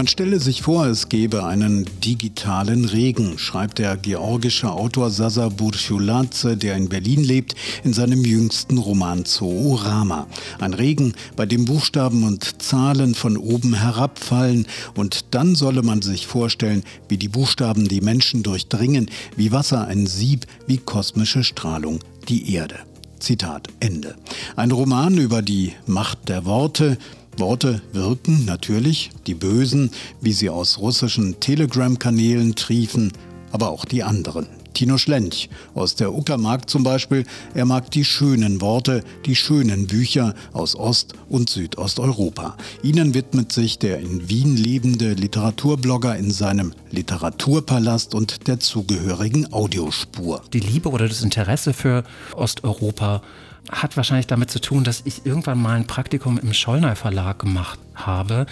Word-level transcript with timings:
Man 0.00 0.06
stelle 0.06 0.40
sich 0.40 0.62
vor, 0.62 0.86
es 0.86 1.10
gäbe 1.10 1.44
einen 1.44 1.84
digitalen 2.02 2.86
Regen, 2.86 3.36
schreibt 3.36 3.78
der 3.78 3.98
georgische 3.98 4.72
Autor 4.72 5.10
Sasa 5.10 5.50
Burchuladze, 5.50 6.56
der 6.56 6.74
in 6.76 6.88
Berlin 6.88 7.22
lebt, 7.22 7.54
in 7.84 7.92
seinem 7.92 8.24
jüngsten 8.24 8.78
Roman 8.78 9.26
Zoorama. 9.26 10.26
Ein 10.58 10.72
Regen, 10.72 11.12
bei 11.36 11.44
dem 11.44 11.66
Buchstaben 11.66 12.24
und 12.24 12.62
Zahlen 12.62 13.14
von 13.14 13.36
oben 13.36 13.74
herabfallen 13.74 14.66
und 14.94 15.34
dann 15.34 15.54
solle 15.54 15.82
man 15.82 16.00
sich 16.00 16.26
vorstellen, 16.26 16.82
wie 17.10 17.18
die 17.18 17.28
Buchstaben 17.28 17.86
die 17.86 18.00
Menschen 18.00 18.42
durchdringen, 18.42 19.10
wie 19.36 19.52
Wasser 19.52 19.86
ein 19.86 20.06
Sieb, 20.06 20.46
wie 20.66 20.78
kosmische 20.78 21.44
Strahlung 21.44 21.98
die 22.26 22.54
Erde. 22.54 22.76
Zitat 23.18 23.68
Ende. 23.80 24.14
Ein 24.56 24.70
Roman 24.70 25.18
über 25.18 25.42
die 25.42 25.74
Macht 25.86 26.30
der 26.30 26.46
Worte, 26.46 26.96
Worte 27.36 27.80
wirken 27.92 28.44
natürlich, 28.44 29.10
die 29.26 29.34
Bösen, 29.34 29.90
wie 30.20 30.32
sie 30.32 30.50
aus 30.50 30.78
russischen 30.78 31.40
Telegram-Kanälen 31.40 32.54
triefen, 32.54 33.12
aber 33.52 33.70
auch 33.70 33.84
die 33.84 34.02
anderen. 34.02 34.46
Tino 34.72 34.98
Schlench 34.98 35.50
aus 35.74 35.94
der 35.94 36.14
Uckermark 36.14 36.70
zum 36.70 36.82
Beispiel, 36.82 37.24
er 37.54 37.64
mag 37.64 37.90
die 37.90 38.04
schönen 38.04 38.60
Worte, 38.60 39.04
die 39.26 39.36
schönen 39.36 39.86
Bücher 39.86 40.34
aus 40.52 40.76
Ost- 40.76 41.14
und 41.28 41.50
Südosteuropa. 41.50 42.56
Ihnen 42.82 43.14
widmet 43.14 43.52
sich 43.52 43.78
der 43.78 43.98
in 43.98 44.28
Wien 44.28 44.56
lebende 44.56 45.12
Literaturblogger 45.14 46.16
in 46.16 46.30
seinem 46.30 46.72
Literaturpalast 46.90 48.14
und 48.14 48.46
der 48.46 48.60
zugehörigen 48.60 49.52
Audiospur. 49.52 50.42
Die 50.52 50.60
Liebe 50.60 50.88
oder 50.88 51.08
das 51.08 51.22
Interesse 51.22 51.72
für 51.72 52.04
Osteuropa 52.34 53.22
hat 53.70 53.96
wahrscheinlich 53.96 54.26
damit 54.26 54.50
zu 54.50 54.60
tun, 54.60 54.84
dass 54.84 55.02
ich 55.04 55.26
irgendwann 55.26 55.60
mal 55.60 55.76
ein 55.76 55.86
Praktikum 55.86 56.38
im 56.38 56.52
Schollner 56.52 56.96
Verlag 56.96 57.38
gemacht 57.38 57.78
habe, 58.06 58.46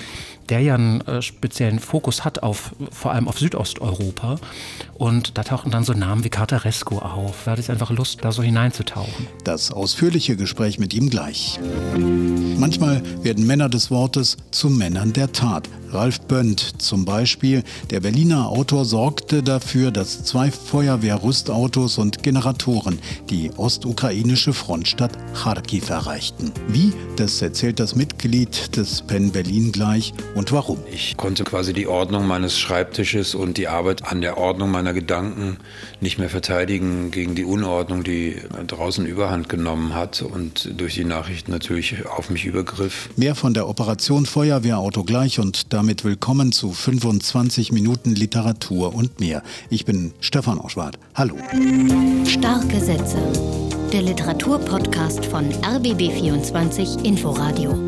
der 0.48 0.60
ja 0.60 0.74
einen 0.74 1.00
äh, 1.02 1.22
speziellen 1.22 1.78
Fokus 1.78 2.24
hat 2.24 2.42
auf 2.42 2.72
vor 2.90 3.12
allem 3.12 3.28
auf 3.28 3.38
Südosteuropa. 3.38 4.36
Und 4.94 5.36
da 5.38 5.44
tauchen 5.44 5.70
dann 5.70 5.84
so 5.84 5.92
Namen 5.92 6.24
wie 6.24 6.30
Cartaresco 6.30 6.98
auf. 6.98 7.44
Da 7.44 7.52
hatte 7.52 7.60
ich 7.60 7.70
einfach 7.70 7.90
Lust, 7.90 8.24
da 8.24 8.32
so 8.32 8.42
hineinzutauchen. 8.42 9.26
Das 9.44 9.70
ausführliche 9.70 10.36
Gespräch 10.36 10.78
mit 10.78 10.94
ihm 10.94 11.10
gleich. 11.10 11.58
Manchmal 12.58 13.02
werden 13.22 13.46
Männer 13.46 13.68
des 13.68 13.90
Wortes 13.90 14.36
zu 14.50 14.68
Männern 14.68 15.12
der 15.12 15.32
Tat. 15.32 15.68
Ralf 15.90 16.20
Bönd 16.22 16.82
zum 16.82 17.04
Beispiel, 17.04 17.62
der 17.90 18.00
Berliner 18.00 18.48
Autor, 18.48 18.84
sorgte 18.84 19.42
dafür, 19.42 19.90
dass 19.90 20.24
zwei 20.24 20.50
Feuerwehrrüstautos 20.50 21.98
und 21.98 22.22
Generatoren 22.22 22.98
die 23.30 23.50
ostukrainische 23.56 24.52
Frontstadt 24.52 25.12
Kharkiv 25.34 25.88
erreichten. 25.88 26.52
Wie, 26.68 26.92
das 27.16 27.40
erzählt 27.40 27.80
das 27.80 27.94
Mitglied 27.94 28.76
des 28.76 29.02
PEN 29.02 29.30
Berlin 29.38 29.70
gleich 29.70 30.14
und 30.34 30.50
warum. 30.50 30.78
Ich 30.92 31.16
konnte 31.16 31.44
quasi 31.44 31.72
die 31.72 31.86
Ordnung 31.86 32.26
meines 32.26 32.58
Schreibtisches 32.58 33.36
und 33.36 33.56
die 33.56 33.68
Arbeit 33.68 34.10
an 34.10 34.20
der 34.20 34.36
Ordnung 34.36 34.72
meiner 34.72 34.92
Gedanken 34.92 35.58
nicht 36.00 36.18
mehr 36.18 36.28
verteidigen 36.28 37.12
gegen 37.12 37.36
die 37.36 37.44
Unordnung, 37.44 38.02
die 38.02 38.42
draußen 38.66 39.06
überhand 39.06 39.48
genommen 39.48 39.94
hat 39.94 40.22
und 40.22 40.72
durch 40.76 40.96
die 40.96 41.04
Nachrichten 41.04 41.52
natürlich 41.52 42.04
auf 42.06 42.30
mich 42.30 42.46
übergriff. 42.46 43.10
Mehr 43.14 43.36
von 43.36 43.54
der 43.54 43.68
Operation 43.68 44.26
Feuerwehrauto 44.26 45.04
gleich 45.04 45.38
und 45.38 45.72
damit 45.72 46.02
willkommen 46.02 46.50
zu 46.50 46.72
25 46.72 47.70
Minuten 47.70 48.16
Literatur 48.16 48.92
und 48.92 49.20
mehr. 49.20 49.44
Ich 49.70 49.84
bin 49.84 50.14
Stefan 50.18 50.58
Oschwart. 50.58 50.98
Hallo. 51.14 51.36
Starke 52.24 52.80
Sätze. 52.80 53.18
Der 53.92 54.02
Literaturpodcast 54.02 55.24
von 55.26 55.48
RBB24 55.62 57.04
Inforadio. 57.04 57.87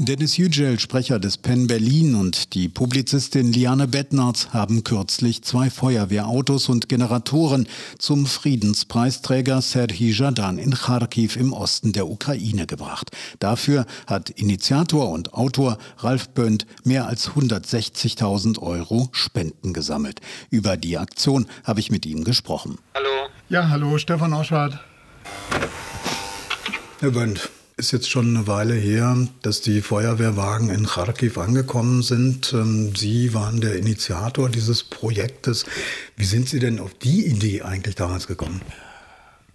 Dennis 0.00 0.36
Yücel, 0.36 0.78
Sprecher 0.78 1.18
des 1.18 1.38
PEN 1.38 1.66
Berlin 1.66 2.14
und 2.14 2.54
die 2.54 2.68
Publizistin 2.68 3.52
Liane 3.52 3.88
Bettnarz 3.88 4.50
haben 4.52 4.84
kürzlich 4.84 5.42
zwei 5.42 5.70
Feuerwehrautos 5.70 6.68
und 6.68 6.88
Generatoren 6.88 7.66
zum 7.98 8.24
Friedenspreisträger 8.26 9.60
Serhii 9.60 10.12
Jadan 10.12 10.58
in 10.58 10.70
Kharkiv 10.70 11.34
im 11.34 11.52
Osten 11.52 11.92
der 11.92 12.06
Ukraine 12.08 12.66
gebracht. 12.66 13.10
Dafür 13.40 13.86
hat 14.06 14.30
Initiator 14.30 15.10
und 15.10 15.34
Autor 15.34 15.78
Ralf 15.98 16.28
Bönd 16.28 16.66
mehr 16.84 17.08
als 17.08 17.30
160.000 17.30 18.60
Euro 18.60 19.08
Spenden 19.10 19.72
gesammelt. 19.72 20.20
Über 20.48 20.76
die 20.76 20.96
Aktion 20.96 21.46
habe 21.64 21.80
ich 21.80 21.90
mit 21.90 22.06
ihm 22.06 22.22
gesprochen. 22.22 22.78
Hallo. 22.94 23.08
Ja, 23.48 23.68
hallo, 23.68 23.98
Stefan 23.98 24.32
Oschwart. 24.32 24.78
Herr 27.00 27.10
Bönd, 27.10 27.50
ist 27.78 27.92
jetzt 27.92 28.10
schon 28.10 28.36
eine 28.36 28.46
Weile 28.46 28.74
her, 28.74 29.16
dass 29.42 29.60
die 29.60 29.80
Feuerwehrwagen 29.82 30.68
in 30.68 30.86
Kharkiv 30.86 31.38
angekommen 31.38 32.02
sind. 32.02 32.52
Ähm, 32.52 32.94
Sie 32.96 33.32
waren 33.34 33.60
der 33.60 33.76
Initiator 33.76 34.48
dieses 34.48 34.82
Projektes. 34.82 35.64
Wie 36.16 36.24
sind 36.24 36.48
Sie 36.48 36.58
denn 36.58 36.80
auf 36.80 36.92
die 36.94 37.26
Idee 37.26 37.62
eigentlich 37.62 37.94
damals 37.94 38.26
gekommen? 38.26 38.60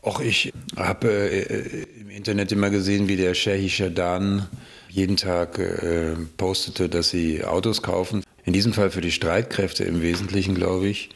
Auch 0.02 0.20
ich 0.20 0.54
habe 0.78 1.10
äh, 1.10 1.86
im 2.00 2.10
Internet 2.10 2.52
immer 2.54 2.70
gesehen, 2.70 3.08
wie 3.08 3.18
der 3.18 3.34
Shehi 3.34 3.70
Shadan 3.70 4.48
jeden 4.90 5.18
Tag 5.18 5.60
äh, 5.60 6.16
postete, 6.38 6.88
dass 6.88 7.10
sie 7.10 7.44
Autos 7.44 7.82
kaufen. 7.82 8.24
In 8.46 8.54
diesem 8.54 8.74
Fall 8.74 8.92
für 8.92 9.02
die 9.02 9.12
Streitkräfte 9.12 9.84
im 9.84 10.02
Wesentlichen, 10.02 10.56
glaube 10.56 10.88
ich. 10.88 11.10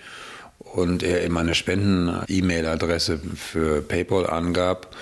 Und 0.59 1.03
er 1.03 1.23
in 1.23 1.31
meiner 1.31 1.53
Spenden-E-Mail-Adresse 1.53 3.19
für 3.35 3.81
PayPal 3.81 4.27
angab. 4.27 4.95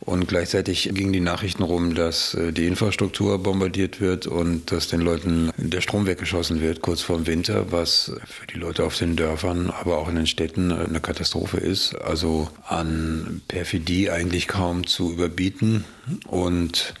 Und 0.00 0.28
gleichzeitig 0.28 0.90
gingen 0.92 1.12
die 1.12 1.20
Nachrichten 1.20 1.62
rum, 1.62 1.94
dass 1.94 2.34
äh, 2.34 2.52
die 2.52 2.66
Infrastruktur 2.66 3.42
bombardiert 3.42 4.00
wird 4.00 4.26
und 4.26 4.70
dass 4.70 4.88
den 4.88 5.00
Leuten 5.00 5.50
der 5.56 5.80
Strom 5.80 6.06
weggeschossen 6.06 6.60
wird 6.60 6.82
kurz 6.82 7.00
vor 7.00 7.16
dem 7.16 7.26
Winter, 7.26 7.72
was 7.72 8.12
für 8.26 8.46
die 8.46 8.58
Leute 8.58 8.84
auf 8.84 8.96
den 8.98 9.16
Dörfern, 9.16 9.70
aber 9.70 9.98
auch 9.98 10.08
in 10.08 10.16
den 10.16 10.26
Städten 10.26 10.70
eine 10.70 11.00
Katastrophe 11.00 11.56
ist. 11.56 11.94
Also 11.94 12.48
an 12.66 13.40
Perfidie 13.48 14.10
eigentlich 14.10 14.48
kaum 14.48 14.86
zu 14.86 15.12
überbieten. 15.12 15.84
Und 16.26 16.94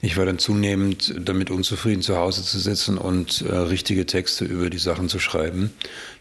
ich 0.00 0.16
war 0.16 0.24
dann 0.24 0.38
zunehmend 0.38 1.14
damit 1.20 1.50
unzufrieden, 1.50 2.02
zu 2.02 2.16
Hause 2.16 2.42
zu 2.42 2.58
sitzen 2.58 2.98
und 2.98 3.42
äh, 3.42 3.54
richtige 3.54 4.06
Texte 4.06 4.44
über 4.44 4.70
die 4.70 4.78
Sachen 4.78 5.08
zu 5.08 5.18
schreiben. 5.18 5.72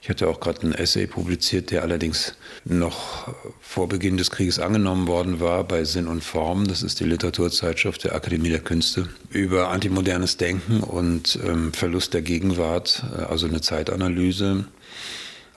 Ich 0.08 0.10
hatte 0.10 0.30
auch 0.30 0.40
gerade 0.40 0.62
einen 0.62 0.72
Essay 0.72 1.06
publiziert, 1.06 1.70
der 1.70 1.82
allerdings 1.82 2.38
noch 2.64 3.28
vor 3.60 3.90
Beginn 3.90 4.16
des 4.16 4.32
Krieges 4.32 4.58
angenommen 4.58 5.06
worden 5.06 5.42
war 5.42 5.66
bei 5.66 5.84
Sinn 5.84 6.08
und 6.08 6.24
Form. 6.24 6.66
Das 6.66 6.82
ist 6.82 7.02
die 7.02 7.04
Literaturzeitschrift 7.04 8.06
der 8.06 8.16
Akademie 8.16 8.48
der 8.48 8.62
Künste 8.62 9.10
über 9.32 9.68
antimodernes 9.68 10.38
Denken 10.38 10.80
und 10.80 11.38
ähm, 11.46 11.74
Verlust 11.74 12.14
der 12.14 12.22
Gegenwart, 12.22 13.04
äh, 13.18 13.24
also 13.24 13.48
eine 13.48 13.60
Zeitanalyse. 13.60 14.64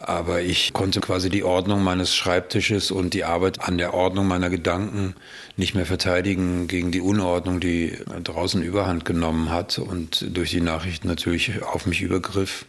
Aber 0.01 0.41
ich 0.41 0.73
konnte 0.73 1.01
quasi 1.01 1.29
die 1.29 1.45
Ordnung 1.45 1.85
meines 1.85 2.17
Schreibtisches 2.17 2.91
und 2.91 3.15
die 3.15 3.23
Arbeit 3.23 3.61
an 3.61 3.79
der 3.79 3.95
Ordnung 3.95 4.27
meiner 4.27 4.51
Gedanken 4.51 5.15
nicht 5.57 5.77
mehr 5.77 5.87
verteidigen 5.87 6.67
gegen 6.67 6.91
die 6.91 7.03
Unordnung, 7.03 7.61
die 7.61 7.99
draußen 8.25 8.63
überhand 8.63 9.05
genommen 9.05 9.51
hat 9.51 9.79
und 9.79 10.37
durch 10.37 10.51
die 10.51 10.63
Nachrichten 10.63 11.07
natürlich 11.07 11.63
auf 11.63 11.87
mich 11.87 12.01
übergriff. 12.01 12.65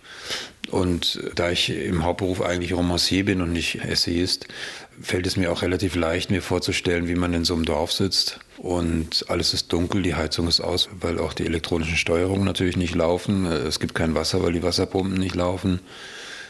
Und 0.71 1.21
da 1.35 1.51
ich 1.51 1.69
im 1.69 2.03
Hauptberuf 2.03 2.41
eigentlich 2.41 2.73
Romancier 2.73 3.25
bin 3.25 3.41
und 3.41 3.51
nicht 3.51 3.83
Essayist, 3.83 4.47
fällt 5.01 5.27
es 5.27 5.37
mir 5.37 5.51
auch 5.51 5.61
relativ 5.61 5.95
leicht, 5.95 6.31
mir 6.31 6.41
vorzustellen, 6.41 7.07
wie 7.07 7.15
man 7.15 7.33
in 7.33 7.43
so 7.43 7.53
einem 7.53 7.65
Dorf 7.65 7.91
sitzt 7.91 8.39
und 8.61 9.25
alles 9.27 9.55
ist 9.55 9.73
dunkel, 9.73 10.03
die 10.03 10.13
Heizung 10.13 10.47
ist 10.47 10.61
aus, 10.61 10.87
weil 10.99 11.17
auch 11.17 11.33
die 11.33 11.47
elektronischen 11.47 11.97
Steuerungen 11.97 12.45
natürlich 12.45 12.77
nicht 12.77 12.93
laufen. 12.93 13.47
Es 13.47 13.79
gibt 13.79 13.95
kein 13.95 14.13
Wasser, 14.13 14.43
weil 14.43 14.53
die 14.53 14.61
Wasserpumpen 14.61 15.17
nicht 15.17 15.33
laufen. 15.33 15.79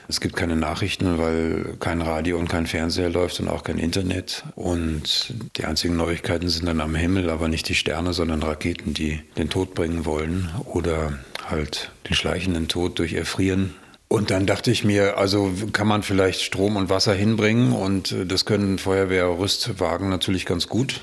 Es 0.10 0.20
gibt 0.20 0.36
keine 0.36 0.58
Nachrichten, 0.58 1.20
weil 1.20 1.78
kein 1.80 2.02
Radio 2.02 2.38
und 2.38 2.50
kein 2.50 2.68
Fernseher 2.68 3.10
läuft 3.10 3.40
und 3.40 3.48
auch 3.48 3.64
kein 3.64 3.78
Internet. 3.78 4.44
Und 4.56 5.34
die 5.56 5.64
einzigen 5.64 5.96
Neuigkeiten 5.96 6.50
sind 6.50 6.66
dann 6.66 6.82
am 6.82 6.96
Himmel, 6.96 7.30
aber 7.30 7.48
nicht 7.48 7.70
die 7.70 7.76
Sterne, 7.76 8.12
sondern 8.12 8.44
Raketen, 8.44 8.94
die 8.94 9.22
den 9.38 9.50
Tod 9.50 9.74
bringen 9.74 10.04
wollen 10.04 10.50
oder 10.66 11.18
halt 11.50 11.92
den 12.10 12.16
schleichenden 12.16 12.68
Tod 12.68 13.00
durch 13.00 13.14
Erfrieren. 13.14 13.74
Und 14.12 14.30
dann 14.30 14.46
dachte 14.46 14.72
ich 14.72 14.84
mir, 14.84 15.18
also 15.18 15.54
kann 15.72 15.88
man 15.88 16.04
vielleicht 16.04 16.42
Strom 16.42 16.76
und 16.76 16.90
Wasser 16.90 17.14
hinbringen 17.14 17.72
und 17.72 18.14
das 18.26 18.44
können 18.44 18.78
Feuerwehrrüstwagen 18.78 20.10
natürlich 20.10 20.46
ganz 20.46 20.68
gut. 20.68 21.00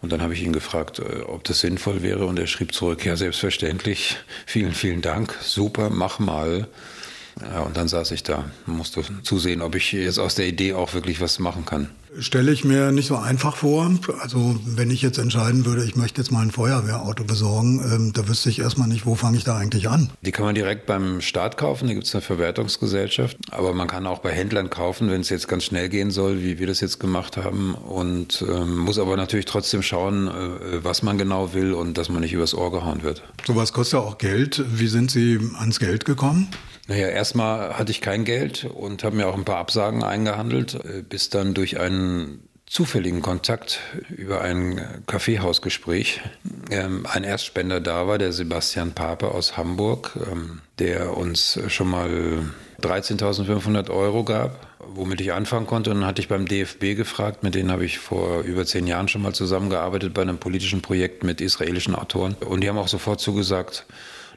Und 0.00 0.12
dann 0.12 0.22
habe 0.22 0.32
ich 0.32 0.44
ihn 0.44 0.52
gefragt, 0.52 1.00
äh, 1.00 1.22
ob 1.22 1.42
das 1.42 1.58
sinnvoll 1.58 2.04
wäre 2.04 2.24
und 2.24 2.38
er 2.38 2.46
schrieb 2.46 2.72
zurück, 2.72 3.04
ja 3.04 3.16
selbstverständlich, 3.16 4.18
vielen, 4.46 4.74
vielen 4.74 5.02
Dank, 5.02 5.36
super, 5.42 5.90
mach 5.90 6.20
mal. 6.20 6.68
Ja, 7.42 7.60
und 7.60 7.76
dann 7.76 7.88
saß 7.88 8.10
ich 8.12 8.22
da, 8.22 8.44
musste 8.66 9.02
zusehen, 9.22 9.62
ob 9.62 9.74
ich 9.74 9.92
jetzt 9.92 10.18
aus 10.18 10.34
der 10.34 10.46
Idee 10.46 10.74
auch 10.74 10.94
wirklich 10.94 11.20
was 11.20 11.38
machen 11.38 11.64
kann 11.64 11.90
stelle 12.18 12.52
ich 12.52 12.64
mir 12.64 12.92
nicht 12.92 13.06
so 13.06 13.16
einfach 13.16 13.56
vor. 13.56 13.90
Also 14.20 14.58
wenn 14.64 14.90
ich 14.90 15.02
jetzt 15.02 15.18
entscheiden 15.18 15.64
würde, 15.64 15.84
ich 15.84 15.96
möchte 15.96 16.20
jetzt 16.20 16.30
mal 16.30 16.40
ein 16.40 16.50
Feuerwehrauto 16.50 17.24
besorgen, 17.24 17.80
ähm, 17.92 18.12
da 18.12 18.28
wüsste 18.28 18.50
ich 18.50 18.60
erstmal 18.60 18.88
nicht, 18.88 19.06
wo 19.06 19.14
fange 19.14 19.36
ich 19.36 19.44
da 19.44 19.56
eigentlich 19.56 19.88
an. 19.88 20.10
Die 20.22 20.32
kann 20.32 20.44
man 20.44 20.54
direkt 20.54 20.86
beim 20.86 21.20
Start 21.20 21.56
kaufen, 21.56 21.88
da 21.88 21.94
gibt 21.94 22.06
es 22.06 22.14
eine 22.14 22.22
Verwertungsgesellschaft. 22.22 23.36
Aber 23.50 23.72
man 23.72 23.88
kann 23.88 24.06
auch 24.06 24.20
bei 24.20 24.30
Händlern 24.30 24.70
kaufen, 24.70 25.10
wenn 25.10 25.20
es 25.20 25.28
jetzt 25.28 25.48
ganz 25.48 25.64
schnell 25.64 25.88
gehen 25.88 26.10
soll, 26.10 26.42
wie 26.42 26.58
wir 26.58 26.66
das 26.66 26.80
jetzt 26.80 27.00
gemacht 27.00 27.36
haben. 27.36 27.74
Und 27.74 28.44
ähm, 28.48 28.78
muss 28.78 28.98
aber 28.98 29.16
natürlich 29.16 29.46
trotzdem 29.46 29.82
schauen, 29.82 30.28
äh, 30.28 30.84
was 30.84 31.02
man 31.02 31.18
genau 31.18 31.54
will 31.54 31.72
und 31.72 31.98
dass 31.98 32.08
man 32.08 32.20
nicht 32.20 32.32
übers 32.32 32.54
Ohr 32.54 32.72
gehauen 32.72 33.02
wird. 33.02 33.22
Sowas 33.46 33.72
kostet 33.72 34.00
ja 34.00 34.06
auch 34.06 34.18
Geld. 34.18 34.64
Wie 34.68 34.88
sind 34.88 35.10
Sie 35.10 35.38
ans 35.58 35.78
Geld 35.78 36.04
gekommen? 36.04 36.48
Naja, 36.88 37.08
erstmal 37.08 37.78
hatte 37.78 37.90
ich 37.90 38.00
kein 38.00 38.24
Geld 38.24 38.64
und 38.64 39.02
habe 39.02 39.16
mir 39.16 39.26
auch 39.26 39.36
ein 39.36 39.44
paar 39.44 39.58
Absagen 39.58 40.04
eingehandelt, 40.04 40.74
äh, 40.74 41.02
bis 41.02 41.30
dann 41.30 41.54
durch 41.54 41.80
einen 41.80 42.46
zufälligen 42.66 43.22
Kontakt 43.22 43.80
über 44.10 44.40
ein 44.40 44.80
Kaffeehausgespräch 45.06 46.20
ähm, 46.70 47.06
ein 47.10 47.22
Erstspender 47.22 47.80
da 47.80 48.08
war, 48.08 48.18
der 48.18 48.32
Sebastian 48.32 48.92
Pape 48.92 49.30
aus 49.30 49.56
Hamburg, 49.56 50.18
ähm, 50.30 50.60
der 50.80 51.16
uns 51.16 51.60
schon 51.68 51.88
mal 51.88 52.40
13.500 52.82 53.90
Euro 53.90 54.24
gab, 54.24 54.66
womit 54.80 55.20
ich 55.20 55.32
anfangen 55.32 55.66
konnte. 55.66 55.90
Und 55.90 56.00
dann 56.00 56.06
hatte 56.06 56.20
ich 56.20 56.28
beim 56.28 56.46
DFB 56.46 56.96
gefragt, 56.96 57.42
mit 57.42 57.54
denen 57.54 57.70
habe 57.70 57.84
ich 57.84 57.98
vor 57.98 58.40
über 58.40 58.66
zehn 58.66 58.86
Jahren 58.86 59.08
schon 59.08 59.22
mal 59.22 59.32
zusammengearbeitet 59.32 60.12
bei 60.12 60.22
einem 60.22 60.38
politischen 60.38 60.82
Projekt 60.82 61.22
mit 61.22 61.40
israelischen 61.40 61.94
Autoren. 61.94 62.34
Und 62.34 62.62
die 62.62 62.68
haben 62.68 62.78
auch 62.78 62.88
sofort 62.88 63.20
zugesagt, 63.20 63.86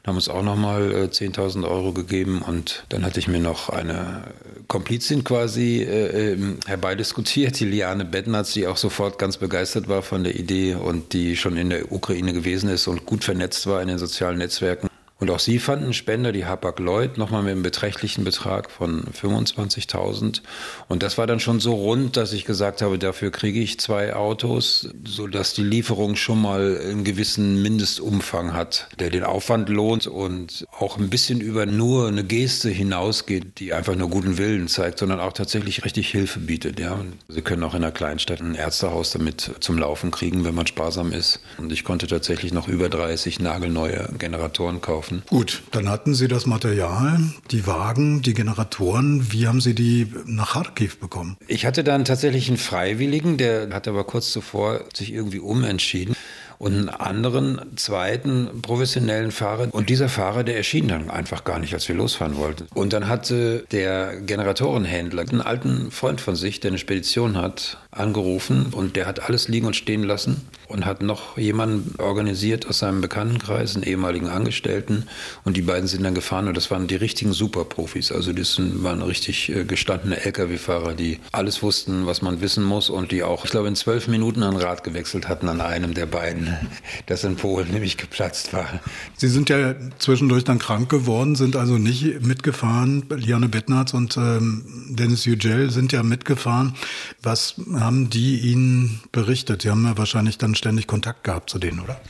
haben 0.06 0.16
uns 0.16 0.28
auch 0.28 0.42
nochmal 0.42 0.92
äh, 0.92 1.04
10.000 1.04 1.68
Euro 1.68 1.92
gegeben 1.92 2.42
und 2.42 2.84
dann 2.88 3.04
hatte 3.04 3.18
ich 3.18 3.28
mir 3.28 3.40
noch 3.40 3.68
eine 3.68 4.24
Komplizin 4.68 5.24
quasi 5.24 5.82
äh, 5.82 6.32
ähm, 6.32 6.58
herbeidiskutiert, 6.66 7.58
die 7.60 7.66
Liane 7.66 8.04
Bednatz, 8.04 8.52
die 8.52 8.66
auch 8.66 8.76
sofort 8.76 9.18
ganz 9.18 9.36
begeistert 9.36 9.88
war 9.88 10.02
von 10.02 10.24
der 10.24 10.36
Idee 10.36 10.74
und 10.74 11.12
die 11.12 11.36
schon 11.36 11.56
in 11.56 11.70
der 11.70 11.92
Ukraine 11.92 12.32
gewesen 12.32 12.70
ist 12.70 12.86
und 12.86 13.06
gut 13.06 13.24
vernetzt 13.24 13.66
war 13.66 13.82
in 13.82 13.88
den 13.88 13.98
sozialen 13.98 14.38
Netzwerken. 14.38 14.89
Und 15.20 15.30
auch 15.30 15.38
sie 15.38 15.58
fanden 15.58 15.92
Spender, 15.92 16.32
die 16.32 16.46
Hapag-Lloyd, 16.46 17.18
nochmal 17.18 17.42
mit 17.42 17.52
einem 17.52 17.62
beträchtlichen 17.62 18.24
Betrag 18.24 18.70
von 18.70 19.04
25.000. 19.04 20.40
Und 20.88 21.02
das 21.02 21.18
war 21.18 21.26
dann 21.26 21.40
schon 21.40 21.60
so 21.60 21.74
rund, 21.74 22.16
dass 22.16 22.32
ich 22.32 22.46
gesagt 22.46 22.80
habe, 22.80 22.98
dafür 22.98 23.30
kriege 23.30 23.60
ich 23.60 23.78
zwei 23.78 24.14
Autos, 24.14 24.88
sodass 25.04 25.52
die 25.52 25.62
Lieferung 25.62 26.16
schon 26.16 26.40
mal 26.40 26.80
einen 26.82 27.04
gewissen 27.04 27.60
Mindestumfang 27.60 28.54
hat, 28.54 28.88
der 28.98 29.10
den 29.10 29.22
Aufwand 29.22 29.68
lohnt 29.68 30.06
und 30.06 30.66
auch 30.78 30.96
ein 30.96 31.10
bisschen 31.10 31.42
über 31.42 31.66
nur 31.66 32.08
eine 32.08 32.24
Geste 32.24 32.70
hinausgeht, 32.70 33.60
die 33.60 33.74
einfach 33.74 33.96
nur 33.96 34.08
guten 34.08 34.38
Willen 34.38 34.68
zeigt, 34.68 34.98
sondern 34.98 35.20
auch 35.20 35.34
tatsächlich 35.34 35.84
richtig 35.84 36.08
Hilfe 36.08 36.40
bietet. 36.40 36.80
Ja. 36.80 36.94
Und 36.94 37.12
Sie 37.28 37.42
können 37.42 37.62
auch 37.62 37.74
in 37.74 37.84
einer 37.84 37.92
Kleinstadt 37.92 38.40
ein 38.40 38.54
Ärztehaus 38.54 39.10
damit 39.10 39.50
zum 39.60 39.76
Laufen 39.76 40.10
kriegen, 40.10 40.46
wenn 40.46 40.54
man 40.54 40.66
sparsam 40.66 41.12
ist. 41.12 41.40
Und 41.58 41.72
ich 41.72 41.84
konnte 41.84 42.06
tatsächlich 42.06 42.54
noch 42.54 42.68
über 42.68 42.88
30 42.88 43.38
nagelneue 43.40 44.08
Generatoren 44.18 44.80
kaufen 44.80 45.09
kaufen. 45.10 45.22
Gut, 45.28 45.62
dann 45.72 45.88
hatten 45.88 46.14
Sie 46.14 46.28
das 46.28 46.46
Material, 46.46 47.18
die 47.50 47.66
Wagen, 47.66 48.22
die 48.22 48.34
Generatoren. 48.34 49.32
Wie 49.32 49.46
haben 49.46 49.60
Sie 49.60 49.74
die 49.74 50.12
nach 50.26 50.52
Kharkiv 50.52 50.98
bekommen? 50.98 51.36
Ich 51.46 51.66
hatte 51.66 51.84
dann 51.84 52.04
tatsächlich 52.04 52.48
einen 52.48 52.56
Freiwilligen, 52.56 53.36
der 53.36 53.68
hat 53.72 53.88
aber 53.88 54.04
kurz 54.04 54.32
zuvor 54.32 54.84
sich 54.94 55.12
irgendwie 55.12 55.40
umentschieden 55.40 56.14
und 56.58 56.74
einen 56.74 56.88
anderen 56.90 57.76
zweiten 57.76 58.60
professionellen 58.60 59.30
Fahrer. 59.30 59.68
Und 59.72 59.88
dieser 59.88 60.10
Fahrer, 60.10 60.44
der 60.44 60.58
erschien 60.58 60.88
dann 60.88 61.10
einfach 61.10 61.44
gar 61.44 61.58
nicht, 61.58 61.72
als 61.72 61.88
wir 61.88 61.96
losfahren 61.96 62.36
wollten. 62.36 62.66
Und 62.74 62.92
dann 62.92 63.08
hatte 63.08 63.64
der 63.72 64.20
Generatorenhändler 64.20 65.22
einen 65.22 65.40
alten 65.40 65.90
Freund 65.90 66.20
von 66.20 66.36
sich, 66.36 66.60
der 66.60 66.72
eine 66.72 66.78
Spedition 66.78 67.38
hat, 67.38 67.78
angerufen 67.90 68.66
und 68.72 68.96
der 68.96 69.06
hat 69.06 69.20
alles 69.20 69.48
liegen 69.48 69.66
und 69.66 69.74
stehen 69.74 70.02
lassen 70.02 70.46
und 70.70 70.86
hat 70.86 71.02
noch 71.02 71.36
jemanden 71.36 71.94
organisiert 71.98 72.66
aus 72.66 72.78
seinem 72.78 73.00
Bekanntenkreis, 73.00 73.74
einen 73.74 73.84
ehemaligen 73.84 74.28
Angestellten 74.28 75.06
und 75.44 75.56
die 75.56 75.62
beiden 75.62 75.88
sind 75.88 76.04
dann 76.04 76.14
gefahren 76.14 76.48
und 76.48 76.56
das 76.56 76.70
waren 76.70 76.86
die 76.86 76.96
richtigen 76.96 77.32
Superprofis. 77.32 78.12
Also 78.12 78.32
das 78.32 78.56
waren 78.58 79.02
richtig 79.02 79.50
äh, 79.50 79.64
gestandene 79.64 80.24
Lkw-Fahrer, 80.24 80.94
die 80.94 81.18
alles 81.32 81.62
wussten, 81.62 82.06
was 82.06 82.22
man 82.22 82.40
wissen 82.40 82.64
muss 82.64 82.90
und 82.90 83.10
die 83.12 83.22
auch, 83.22 83.44
ich 83.44 83.50
glaube, 83.50 83.68
in 83.68 83.76
zwölf 83.76 84.08
Minuten 84.08 84.42
ein 84.42 84.56
Rad 84.56 84.84
gewechselt 84.84 85.28
hatten 85.28 85.48
an 85.48 85.60
einem 85.60 85.94
der 85.94 86.06
beiden 86.06 86.56
das 87.06 87.24
in 87.24 87.36
Polen 87.36 87.70
nämlich 87.72 87.96
geplatzt 87.96 88.52
war. 88.52 88.80
Sie 89.16 89.28
sind 89.28 89.48
ja 89.48 89.74
zwischendurch 89.98 90.44
dann 90.44 90.58
krank 90.58 90.88
geworden, 90.88 91.34
sind 91.34 91.56
also 91.56 91.78
nicht 91.78 92.24
mitgefahren. 92.24 93.04
Liane 93.10 93.48
Bettnarz 93.48 93.94
und 93.94 94.16
ähm, 94.16 94.64
Dennis 94.88 95.24
Yücel 95.24 95.70
sind 95.70 95.92
ja 95.92 96.02
mitgefahren. 96.02 96.74
Was 97.22 97.56
haben 97.74 98.10
die 98.10 98.38
Ihnen 98.38 99.00
berichtet? 99.12 99.62
Sie 99.62 99.70
haben 99.70 99.84
ja 99.84 99.98
wahrscheinlich 99.98 100.38
dann 100.38 100.54
ständig 100.60 100.86
Kontakt 100.86 101.24
gehabt 101.24 101.50
zu 101.50 101.58
denen, 101.58 101.80
oder? 101.80 102.00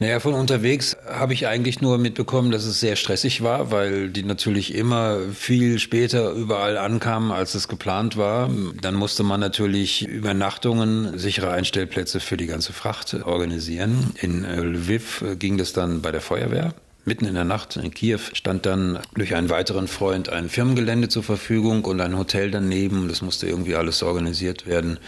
Naja, 0.00 0.20
von 0.20 0.34
unterwegs 0.34 0.96
habe 1.08 1.32
ich 1.32 1.48
eigentlich 1.48 1.80
nur 1.80 1.98
mitbekommen, 1.98 2.52
dass 2.52 2.64
es 2.64 2.78
sehr 2.78 2.94
stressig 2.94 3.42
war, 3.42 3.72
weil 3.72 4.10
die 4.10 4.22
natürlich 4.22 4.74
immer 4.74 5.18
viel 5.34 5.80
später 5.80 6.30
überall 6.30 6.78
ankamen, 6.78 7.32
als 7.32 7.56
es 7.56 7.66
geplant 7.66 8.16
war. 8.16 8.48
Dann 8.80 8.94
musste 8.94 9.24
man 9.24 9.40
natürlich 9.40 10.06
Übernachtungen, 10.06 11.18
sichere 11.18 11.50
Einstellplätze 11.50 12.20
für 12.20 12.36
die 12.36 12.46
ganze 12.46 12.72
Fracht 12.72 13.14
organisieren. 13.24 14.12
In 14.20 14.44
äh, 14.44 14.60
Lviv 14.62 15.24
ging 15.36 15.58
das 15.58 15.72
dann 15.72 16.00
bei 16.00 16.12
der 16.12 16.20
Feuerwehr. 16.20 16.74
Mitten 17.08 17.24
in 17.24 17.34
der 17.34 17.44
Nacht 17.44 17.76
in 17.76 17.90
Kiew 17.90 18.20
stand 18.34 18.66
dann 18.66 18.98
durch 19.14 19.34
einen 19.34 19.48
weiteren 19.48 19.88
Freund 19.88 20.28
ein 20.28 20.50
Firmengelände 20.50 21.08
zur 21.08 21.22
Verfügung 21.22 21.84
und 21.86 22.02
ein 22.02 22.18
Hotel 22.18 22.50
daneben. 22.50 23.08
Das 23.08 23.22
musste 23.22 23.46
irgendwie 23.46 23.74
alles 23.76 24.02
organisiert 24.02 24.66
werden. 24.66 24.98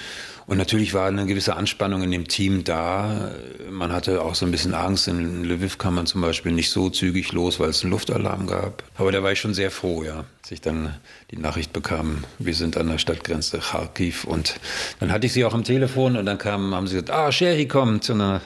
Und 0.50 0.56
natürlich 0.56 0.94
war 0.94 1.06
eine 1.06 1.26
gewisse 1.26 1.55
Anspannung 1.55 2.02
in 2.02 2.11
dem 2.11 2.26
Team 2.26 2.64
da. 2.64 3.31
Man 3.70 3.93
hatte 3.93 4.20
auch 4.20 4.35
so 4.35 4.44
ein 4.44 4.50
bisschen 4.50 4.75
Angst. 4.75 5.06
In 5.06 5.44
Lviv 5.44 5.79
kam 5.79 5.94
man 5.94 6.06
zum 6.06 6.23
Beispiel 6.23 6.50
nicht 6.50 6.70
so 6.70 6.91
zügig 6.91 7.31
los, 7.31 7.61
weil 7.61 7.69
es 7.69 7.85
einen 7.85 7.93
Luftalarm 7.93 8.49
gab. 8.49 8.82
Aber 8.97 9.12
da 9.12 9.23
war 9.23 9.31
ich 9.31 9.38
schon 9.38 9.55
sehr 9.55 9.70
froh, 9.70 10.02
ja, 10.02 10.25
als 10.43 10.50
ich 10.50 10.61
dann 10.61 10.97
die 11.31 11.37
Nachricht 11.37 11.73
bekam, 11.73 12.25
wir 12.41 12.55
sind 12.55 12.76
an 12.76 12.88
der 12.88 12.99
Stadtgrenze 12.99 13.61
Kharkiv. 13.61 14.25
Und 14.25 14.56
dann 14.99 15.12
hatte 15.12 15.25
ich 15.25 15.32
sie 15.32 15.44
auch 15.44 15.55
am 15.55 15.62
Telefon 15.62 16.17
und 16.17 16.26
dann 16.26 16.38
kam, 16.38 16.75
haben 16.75 16.88
sie 16.88 16.94
gesagt, 16.94 17.12
ah, 17.12 17.31
Sherry 17.31 17.69
kommt. 17.69 18.11
Und 18.11 18.19
dann 18.19 18.41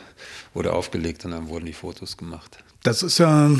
wurde 0.52 0.72
aufgelegt 0.72 1.24
und 1.24 1.32
dann 1.32 1.48
wurden 1.48 1.66
die 1.66 1.72
Fotos 1.72 2.16
gemacht. 2.16 2.58
Das 2.82 3.02
ist 3.02 3.16
ja 3.18 3.50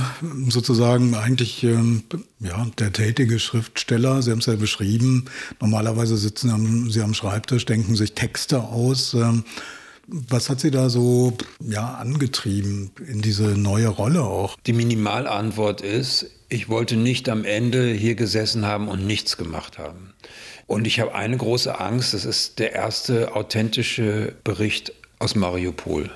sozusagen 0.48 1.14
eigentlich 1.14 1.64
ähm, 1.64 2.02
ja, 2.40 2.66
der 2.78 2.92
tätige 2.92 3.38
Schriftsteller. 3.38 4.20
Sie 4.20 4.30
haben 4.30 4.40
es 4.40 4.46
ja 4.46 4.56
beschrieben. 4.56 5.24
Normalerweise 5.60 6.18
sitzen 6.18 6.90
Sie 6.90 7.00
am 7.00 7.14
Schreibtisch, 7.14 7.64
denken 7.64 7.96
sich 7.96 8.12
Texte 8.12 8.60
aus. 8.60 9.14
Ähm, 9.14 9.44
was 10.06 10.50
hat 10.50 10.60
Sie 10.60 10.70
da 10.70 10.90
so 10.90 11.32
ja, 11.60 11.94
angetrieben 11.94 12.90
in 13.08 13.22
diese 13.22 13.44
neue 13.44 13.88
Rolle 13.88 14.22
auch? 14.24 14.56
Die 14.66 14.74
Minimalantwort 14.74 15.80
ist, 15.80 16.26
ich 16.50 16.68
wollte 16.68 16.96
nicht 16.96 17.30
am 17.30 17.46
Ende 17.46 17.92
hier 17.92 18.16
gesessen 18.16 18.66
haben 18.66 18.88
und 18.88 19.06
nichts 19.06 19.38
gemacht 19.38 19.78
haben. 19.78 20.12
Und 20.66 20.86
ich 20.86 21.00
habe 21.00 21.14
eine 21.14 21.36
große 21.36 21.80
Angst, 21.80 22.14
das 22.14 22.26
ist 22.26 22.58
der 22.58 22.72
erste 22.72 23.34
authentische 23.34 24.34
Bericht 24.44 24.92
aus 25.18 25.34
Mariupol. 25.34 26.10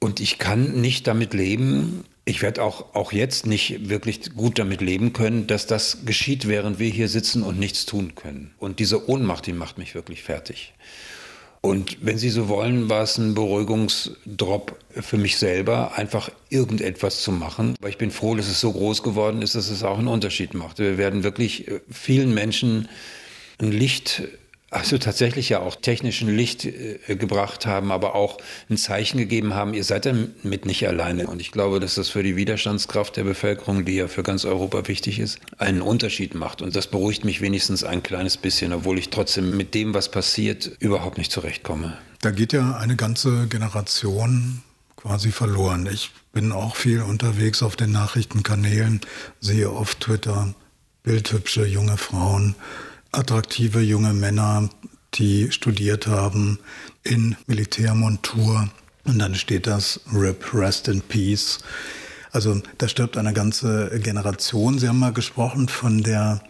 Und 0.00 0.20
ich 0.20 0.38
kann 0.38 0.80
nicht 0.80 1.06
damit 1.06 1.34
leben, 1.34 2.04
ich 2.26 2.40
werde 2.40 2.62
auch, 2.62 2.94
auch 2.94 3.12
jetzt 3.12 3.46
nicht 3.46 3.88
wirklich 3.90 4.34
gut 4.34 4.58
damit 4.58 4.80
leben 4.80 5.12
können, 5.12 5.46
dass 5.46 5.66
das 5.66 6.06
geschieht, 6.06 6.48
während 6.48 6.78
wir 6.78 6.88
hier 6.88 7.08
sitzen 7.08 7.42
und 7.42 7.58
nichts 7.58 7.84
tun 7.84 8.14
können. 8.14 8.52
Und 8.58 8.78
diese 8.78 9.08
Ohnmacht, 9.10 9.46
die 9.46 9.52
macht 9.52 9.76
mich 9.76 9.94
wirklich 9.94 10.22
fertig. 10.22 10.72
Und 11.60 11.96
wenn 12.02 12.18
Sie 12.18 12.28
so 12.28 12.48
wollen, 12.48 12.90
war 12.90 13.02
es 13.02 13.16
ein 13.16 13.34
Beruhigungsdrop 13.34 14.78
für 15.00 15.16
mich 15.16 15.38
selber, 15.38 15.96
einfach 15.96 16.30
irgendetwas 16.50 17.22
zu 17.22 17.32
machen. 17.32 17.74
Weil 17.80 17.88
ich 17.88 17.96
bin 17.96 18.10
froh, 18.10 18.34
dass 18.34 18.48
es 18.48 18.60
so 18.60 18.72
groß 18.72 19.02
geworden 19.02 19.40
ist, 19.40 19.54
dass 19.54 19.70
es 19.70 19.82
auch 19.82 19.98
einen 19.98 20.08
Unterschied 20.08 20.52
macht. 20.52 20.78
Wir 20.78 20.98
werden 20.98 21.24
wirklich 21.24 21.68
äh, 21.68 21.80
vielen 21.90 22.34
Menschen 22.34 22.88
ein 23.58 23.72
Licht 23.72 24.24
also 24.70 24.98
tatsächlich 24.98 25.50
ja 25.50 25.60
auch 25.60 25.76
technischen 25.76 26.34
Licht 26.34 26.64
äh, 26.64 26.98
gebracht 27.16 27.64
haben, 27.64 27.92
aber 27.92 28.14
auch 28.14 28.38
ein 28.68 28.76
Zeichen 28.76 29.18
gegeben 29.18 29.54
haben, 29.54 29.72
ihr 29.72 29.84
seid 29.84 30.06
damit 30.06 30.66
nicht 30.66 30.86
alleine. 30.88 31.26
Und 31.28 31.40
ich 31.40 31.52
glaube, 31.52 31.80
dass 31.80 31.94
das 31.94 32.08
für 32.08 32.22
die 32.22 32.36
Widerstandskraft 32.36 33.16
der 33.16 33.24
Bevölkerung, 33.24 33.84
die 33.84 33.94
ja 33.94 34.08
für 34.08 34.22
ganz 34.22 34.44
Europa 34.44 34.88
wichtig 34.88 35.20
ist, 35.20 35.38
einen 35.58 35.80
Unterschied 35.80 36.34
macht. 36.34 36.60
Und 36.60 36.74
das 36.74 36.88
beruhigt 36.88 37.24
mich 37.24 37.40
wenigstens 37.40 37.84
ein 37.84 38.02
kleines 38.02 38.36
bisschen, 38.36 38.72
obwohl 38.72 38.98
ich 38.98 39.10
trotzdem 39.10 39.56
mit 39.56 39.74
dem, 39.74 39.94
was 39.94 40.10
passiert, 40.10 40.70
überhaupt 40.80 41.18
nicht 41.18 41.30
zurechtkomme. 41.30 41.96
Da 42.20 42.30
geht 42.30 42.52
ja 42.52 42.76
eine 42.76 42.96
ganze 42.96 43.46
Generation 43.46 44.62
quasi 44.96 45.30
verloren. 45.30 45.86
Ich 45.92 46.10
bin 46.32 46.50
auch 46.50 46.74
viel 46.74 47.02
unterwegs 47.02 47.62
auf 47.62 47.76
den 47.76 47.92
Nachrichtenkanälen, 47.92 49.02
sehe 49.40 49.68
auf 49.68 49.94
Twitter 49.94 50.54
bildhübsche 51.04 51.66
junge 51.66 51.96
Frauen, 51.96 52.56
attraktive 53.16 53.80
junge 53.80 54.12
Männer, 54.12 54.68
die 55.14 55.50
studiert 55.52 56.06
haben 56.06 56.58
in 57.02 57.36
Militärmontur. 57.46 58.68
Und 59.04 59.18
dann 59.18 59.34
steht 59.34 59.66
das 59.66 60.00
RIP, 60.12 60.54
Rest 60.54 60.88
in 60.88 61.00
Peace. 61.02 61.58
Also 62.32 62.60
da 62.78 62.88
stirbt 62.88 63.16
eine 63.16 63.32
ganze 63.32 64.00
Generation. 64.00 64.78
Sie 64.78 64.88
haben 64.88 64.98
mal 64.98 65.12
gesprochen 65.12 65.68
von 65.68 66.02
der 66.02 66.42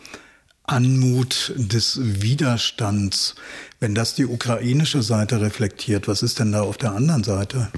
Anmut 0.62 1.52
des 1.56 1.98
Widerstands. 2.00 3.34
Wenn 3.80 3.94
das 3.94 4.14
die 4.14 4.24
ukrainische 4.24 5.02
Seite 5.02 5.40
reflektiert, 5.40 6.08
was 6.08 6.22
ist 6.22 6.38
denn 6.38 6.52
da 6.52 6.62
auf 6.62 6.78
der 6.78 6.92
anderen 6.92 7.22
Seite? 7.22 7.70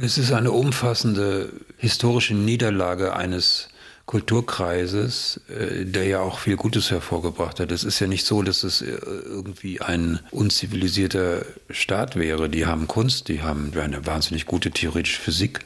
Es 0.00 0.18
ist 0.18 0.30
eine 0.30 0.52
umfassende 0.52 1.52
historische 1.78 2.34
Niederlage 2.34 3.16
eines 3.16 3.68
Kulturkreises, 4.10 5.40
äh, 5.48 5.84
der 5.84 6.04
ja 6.04 6.18
auch 6.18 6.40
viel 6.40 6.56
Gutes 6.56 6.90
hervorgebracht 6.90 7.60
hat. 7.60 7.70
Es 7.70 7.84
ist 7.84 8.00
ja 8.00 8.08
nicht 8.08 8.26
so, 8.26 8.42
dass 8.42 8.64
es 8.64 8.82
äh, 8.82 8.86
irgendwie 8.88 9.80
ein 9.80 10.18
unzivilisierter 10.32 11.44
Staat 11.70 12.16
wäre. 12.16 12.48
Die 12.48 12.66
haben 12.66 12.88
Kunst, 12.88 13.28
die 13.28 13.40
haben 13.40 13.70
eine 13.80 14.04
wahnsinnig 14.06 14.46
gute 14.46 14.72
theoretische 14.72 15.20
Physik, 15.20 15.60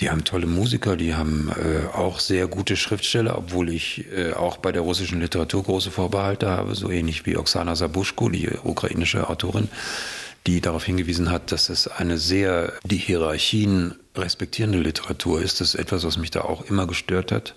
die 0.00 0.08
haben 0.08 0.24
tolle 0.24 0.46
Musiker, 0.46 0.96
die 0.96 1.14
haben 1.14 1.50
äh, 1.50 1.94
auch 1.94 2.20
sehr 2.20 2.46
gute 2.46 2.78
Schriftsteller, 2.78 3.36
obwohl 3.36 3.68
ich 3.68 4.06
auch 4.34 4.56
bei 4.56 4.72
der 4.72 4.80
russischen 4.80 5.20
Literatur 5.20 5.64
große 5.64 5.90
Vorbehalte 5.90 6.48
habe, 6.48 6.74
so 6.74 6.88
ähnlich 6.88 7.26
wie 7.26 7.36
Oksana 7.36 7.76
Sabushko, 7.76 8.30
die 8.30 8.48
ukrainische 8.62 9.28
Autorin 9.28 9.68
die 10.46 10.60
darauf 10.60 10.84
hingewiesen 10.84 11.30
hat, 11.30 11.52
dass 11.52 11.68
es 11.68 11.88
eine 11.88 12.18
sehr 12.18 12.72
die 12.84 12.98
Hierarchien 12.98 13.94
respektierende 14.14 14.78
Literatur 14.78 15.40
ist. 15.40 15.60
Das 15.60 15.68
ist 15.68 15.80
etwas, 15.80 16.04
was 16.04 16.18
mich 16.18 16.30
da 16.30 16.42
auch 16.42 16.66
immer 16.66 16.86
gestört 16.86 17.32
hat. 17.32 17.54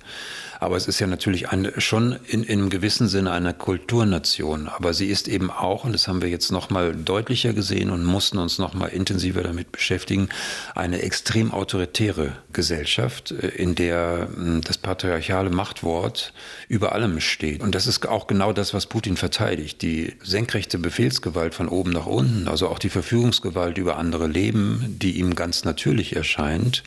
Aber 0.59 0.75
es 0.75 0.87
ist 0.87 0.99
ja 0.99 1.07
natürlich 1.07 1.49
eine, 1.49 1.79
schon 1.79 2.17
in, 2.27 2.43
in 2.43 2.59
einem 2.59 2.69
gewissen 2.69 3.07
Sinne 3.07 3.31
eine 3.31 3.53
Kulturnation. 3.53 4.67
Aber 4.67 4.93
sie 4.93 5.07
ist 5.07 5.27
eben 5.27 5.51
auch, 5.51 5.83
und 5.83 5.93
das 5.93 6.07
haben 6.07 6.21
wir 6.21 6.29
jetzt 6.29 6.51
nochmal 6.51 6.95
deutlicher 6.95 7.53
gesehen 7.53 7.91
und 7.91 8.03
mussten 8.03 8.37
uns 8.37 8.57
nochmal 8.57 8.89
intensiver 8.89 9.43
damit 9.43 9.71
beschäftigen, 9.71 10.29
eine 10.75 11.01
extrem 11.01 11.51
autoritäre 11.51 12.33
Gesellschaft, 12.53 13.31
äh, 13.31 13.47
in 13.49 13.75
der 13.75 14.29
hm, 14.33 14.61
das 14.61 14.77
patriarchale 14.77 15.49
Machtwort 15.49 16.33
über 16.67 16.93
allem 16.93 17.19
steht. 17.19 17.61
Und 17.61 17.75
das 17.75 17.87
ist 17.87 18.07
auch 18.07 18.27
genau 18.27 18.53
das, 18.53 18.73
was 18.73 18.87
Putin 18.87 19.17
verteidigt. 19.17 19.81
Die 19.81 20.13
senkrechte 20.23 20.79
Befehlsgewalt 20.79 21.53
von 21.53 21.69
oben 21.69 21.91
nach 21.91 22.07
unten, 22.07 22.47
also 22.47 22.67
auch 22.67 22.79
die 22.79 22.89
Verfügungsgewalt 22.89 23.77
über 23.77 23.97
andere 23.97 24.27
Leben, 24.27 24.95
die 24.99 25.19
ihm 25.19 25.35
ganz 25.35 25.65
natürlich 25.65 26.15
erscheint 26.15 26.83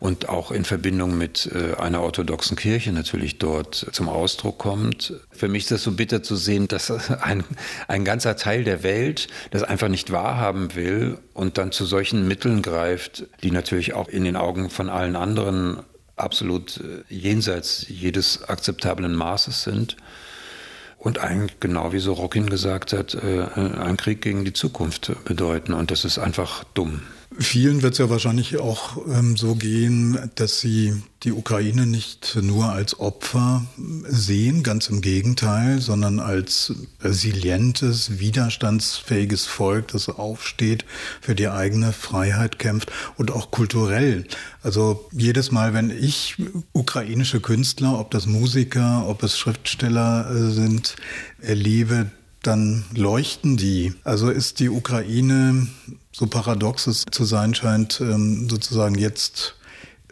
und 0.00 0.28
auch 0.28 0.50
in 0.50 0.64
Verbindung 0.64 1.16
mit 1.16 1.50
äh, 1.54 1.74
einer 1.80 2.02
orthodoxen 2.02 2.56
Kirche 2.56 2.92
natürlich 2.92 3.38
dort 3.38 3.86
zum 3.92 4.08
Ausdruck 4.08 4.58
kommt. 4.58 5.14
Für 5.30 5.48
mich 5.48 5.64
ist 5.64 5.70
das 5.70 5.82
so 5.82 5.92
bitter 5.92 6.22
zu 6.22 6.36
sehen, 6.36 6.68
dass 6.68 6.90
ein, 7.22 7.44
ein 7.88 8.04
ganzer 8.04 8.36
Teil 8.36 8.64
der 8.64 8.82
Welt 8.82 9.28
das 9.50 9.62
einfach 9.62 9.88
nicht 9.88 10.12
wahrhaben 10.12 10.74
will 10.74 11.18
und 11.32 11.58
dann 11.58 11.72
zu 11.72 11.84
solchen 11.84 12.26
Mitteln 12.28 12.62
greift, 12.62 13.26
die 13.42 13.50
natürlich 13.50 13.94
auch 13.94 14.08
in 14.08 14.24
den 14.24 14.36
Augen 14.36 14.70
von 14.70 14.88
allen 14.88 15.16
anderen 15.16 15.78
absolut 16.16 16.78
äh, 16.78 17.12
jenseits 17.12 17.86
jedes 17.88 18.44
akzeptablen 18.44 19.14
Maßes 19.14 19.62
sind. 19.64 19.96
Und 20.98 21.18
eigentlich, 21.18 21.60
genau 21.60 21.92
wie 21.92 21.98
so 21.98 22.14
Rockin 22.14 22.48
gesagt 22.48 22.94
hat, 22.94 23.14
äh, 23.14 23.42
ein 23.54 23.98
Krieg 23.98 24.22
gegen 24.22 24.46
die 24.46 24.54
Zukunft 24.54 25.12
bedeuten. 25.24 25.74
Und 25.74 25.90
das 25.90 26.06
ist 26.06 26.18
einfach 26.18 26.64
dumm. 26.72 27.02
Vielen 27.38 27.82
wird 27.82 27.94
es 27.94 27.98
ja 27.98 28.10
wahrscheinlich 28.10 28.58
auch 28.58 28.96
ähm, 29.08 29.36
so 29.36 29.56
gehen, 29.56 30.30
dass 30.36 30.60
sie 30.60 31.02
die 31.24 31.32
Ukraine 31.32 31.84
nicht 31.84 32.38
nur 32.40 32.70
als 32.70 33.00
Opfer 33.00 33.64
sehen, 34.06 34.62
ganz 34.62 34.88
im 34.88 35.00
Gegenteil, 35.00 35.80
sondern 35.80 36.20
als 36.20 36.72
resilientes, 37.00 38.20
widerstandsfähiges 38.20 39.46
Volk, 39.46 39.88
das 39.88 40.08
aufsteht, 40.08 40.84
für 41.20 41.34
die 41.34 41.48
eigene 41.48 41.92
Freiheit 41.92 42.60
kämpft 42.60 42.92
und 43.16 43.32
auch 43.32 43.50
kulturell. 43.50 44.26
Also 44.62 45.08
jedes 45.10 45.50
Mal, 45.50 45.74
wenn 45.74 45.90
ich 45.90 46.36
ukrainische 46.72 47.40
Künstler, 47.40 47.98
ob 47.98 48.12
das 48.12 48.26
Musiker, 48.26 49.08
ob 49.08 49.24
es 49.24 49.38
Schriftsteller 49.38 50.30
äh, 50.30 50.50
sind, 50.52 50.94
erlebe, 51.40 52.10
dann 52.46 52.84
leuchten 52.94 53.56
die. 53.56 53.94
Also 54.04 54.30
ist 54.30 54.60
die 54.60 54.68
Ukraine 54.68 55.66
so 56.12 56.26
paradox 56.26 56.86
es 56.86 57.04
zu 57.10 57.24
sein 57.24 57.54
scheint, 57.54 58.00
ähm, 58.00 58.48
sozusagen 58.48 58.96
jetzt 58.96 59.56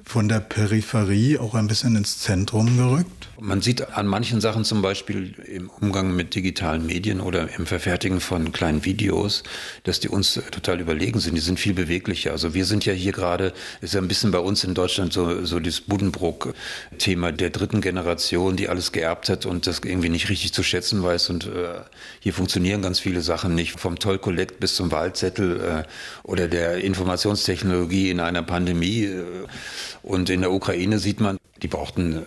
von 0.04 0.28
der 0.28 0.40
Peripherie 0.40 1.38
auch 1.38 1.54
ein 1.54 1.66
bisschen 1.66 1.96
ins 1.96 2.18
Zentrum 2.18 2.76
gerückt? 2.76 3.28
Man 3.40 3.60
sieht 3.60 3.90
an 3.90 4.06
manchen 4.06 4.40
Sachen 4.40 4.64
zum 4.64 4.82
Beispiel 4.82 5.34
im 5.46 5.68
Umgang 5.68 6.14
mit 6.14 6.34
digitalen 6.36 6.86
Medien 6.86 7.20
oder 7.20 7.48
im 7.56 7.66
Verfertigen 7.66 8.20
von 8.20 8.52
kleinen 8.52 8.84
Videos, 8.84 9.42
dass 9.82 9.98
die 9.98 10.08
uns 10.08 10.34
total 10.52 10.80
überlegen 10.80 11.18
sind. 11.18 11.34
Die 11.34 11.40
sind 11.40 11.58
viel 11.58 11.74
beweglicher. 11.74 12.30
Also 12.30 12.54
wir 12.54 12.64
sind 12.64 12.84
ja 12.84 12.92
hier 12.92 13.10
gerade, 13.10 13.52
ist 13.80 13.94
ja 13.94 14.00
ein 14.00 14.06
bisschen 14.06 14.30
bei 14.30 14.38
uns 14.38 14.62
in 14.62 14.74
Deutschland 14.74 15.12
so, 15.12 15.44
so 15.44 15.58
das 15.58 15.80
Buddenbrook-Thema 15.80 17.32
der 17.32 17.50
dritten 17.50 17.80
Generation, 17.80 18.56
die 18.56 18.68
alles 18.68 18.92
geerbt 18.92 19.28
hat 19.28 19.44
und 19.44 19.66
das 19.66 19.80
irgendwie 19.84 20.08
nicht 20.08 20.28
richtig 20.28 20.52
zu 20.52 20.62
schätzen 20.62 21.02
weiß. 21.02 21.30
Und 21.30 21.46
äh, 21.46 21.80
hier 22.20 22.34
funktionieren 22.34 22.82
ganz 22.82 23.00
viele 23.00 23.22
Sachen 23.22 23.56
nicht. 23.56 23.80
Vom 23.80 23.98
Toll-Collect 23.98 24.60
bis 24.60 24.76
zum 24.76 24.92
Wahlzettel 24.92 25.60
äh, 25.60 25.82
oder 26.22 26.46
der 26.46 26.76
Informationstechnologie 26.84 28.10
in 28.10 28.20
einer 28.20 28.42
Pandemie. 28.42 29.04
Äh, 29.04 29.24
und 30.02 30.30
in 30.30 30.40
der 30.40 30.52
Ukraine 30.52 30.98
sieht 30.98 31.20
man, 31.20 31.38
die 31.62 31.68
brauchten 31.68 32.26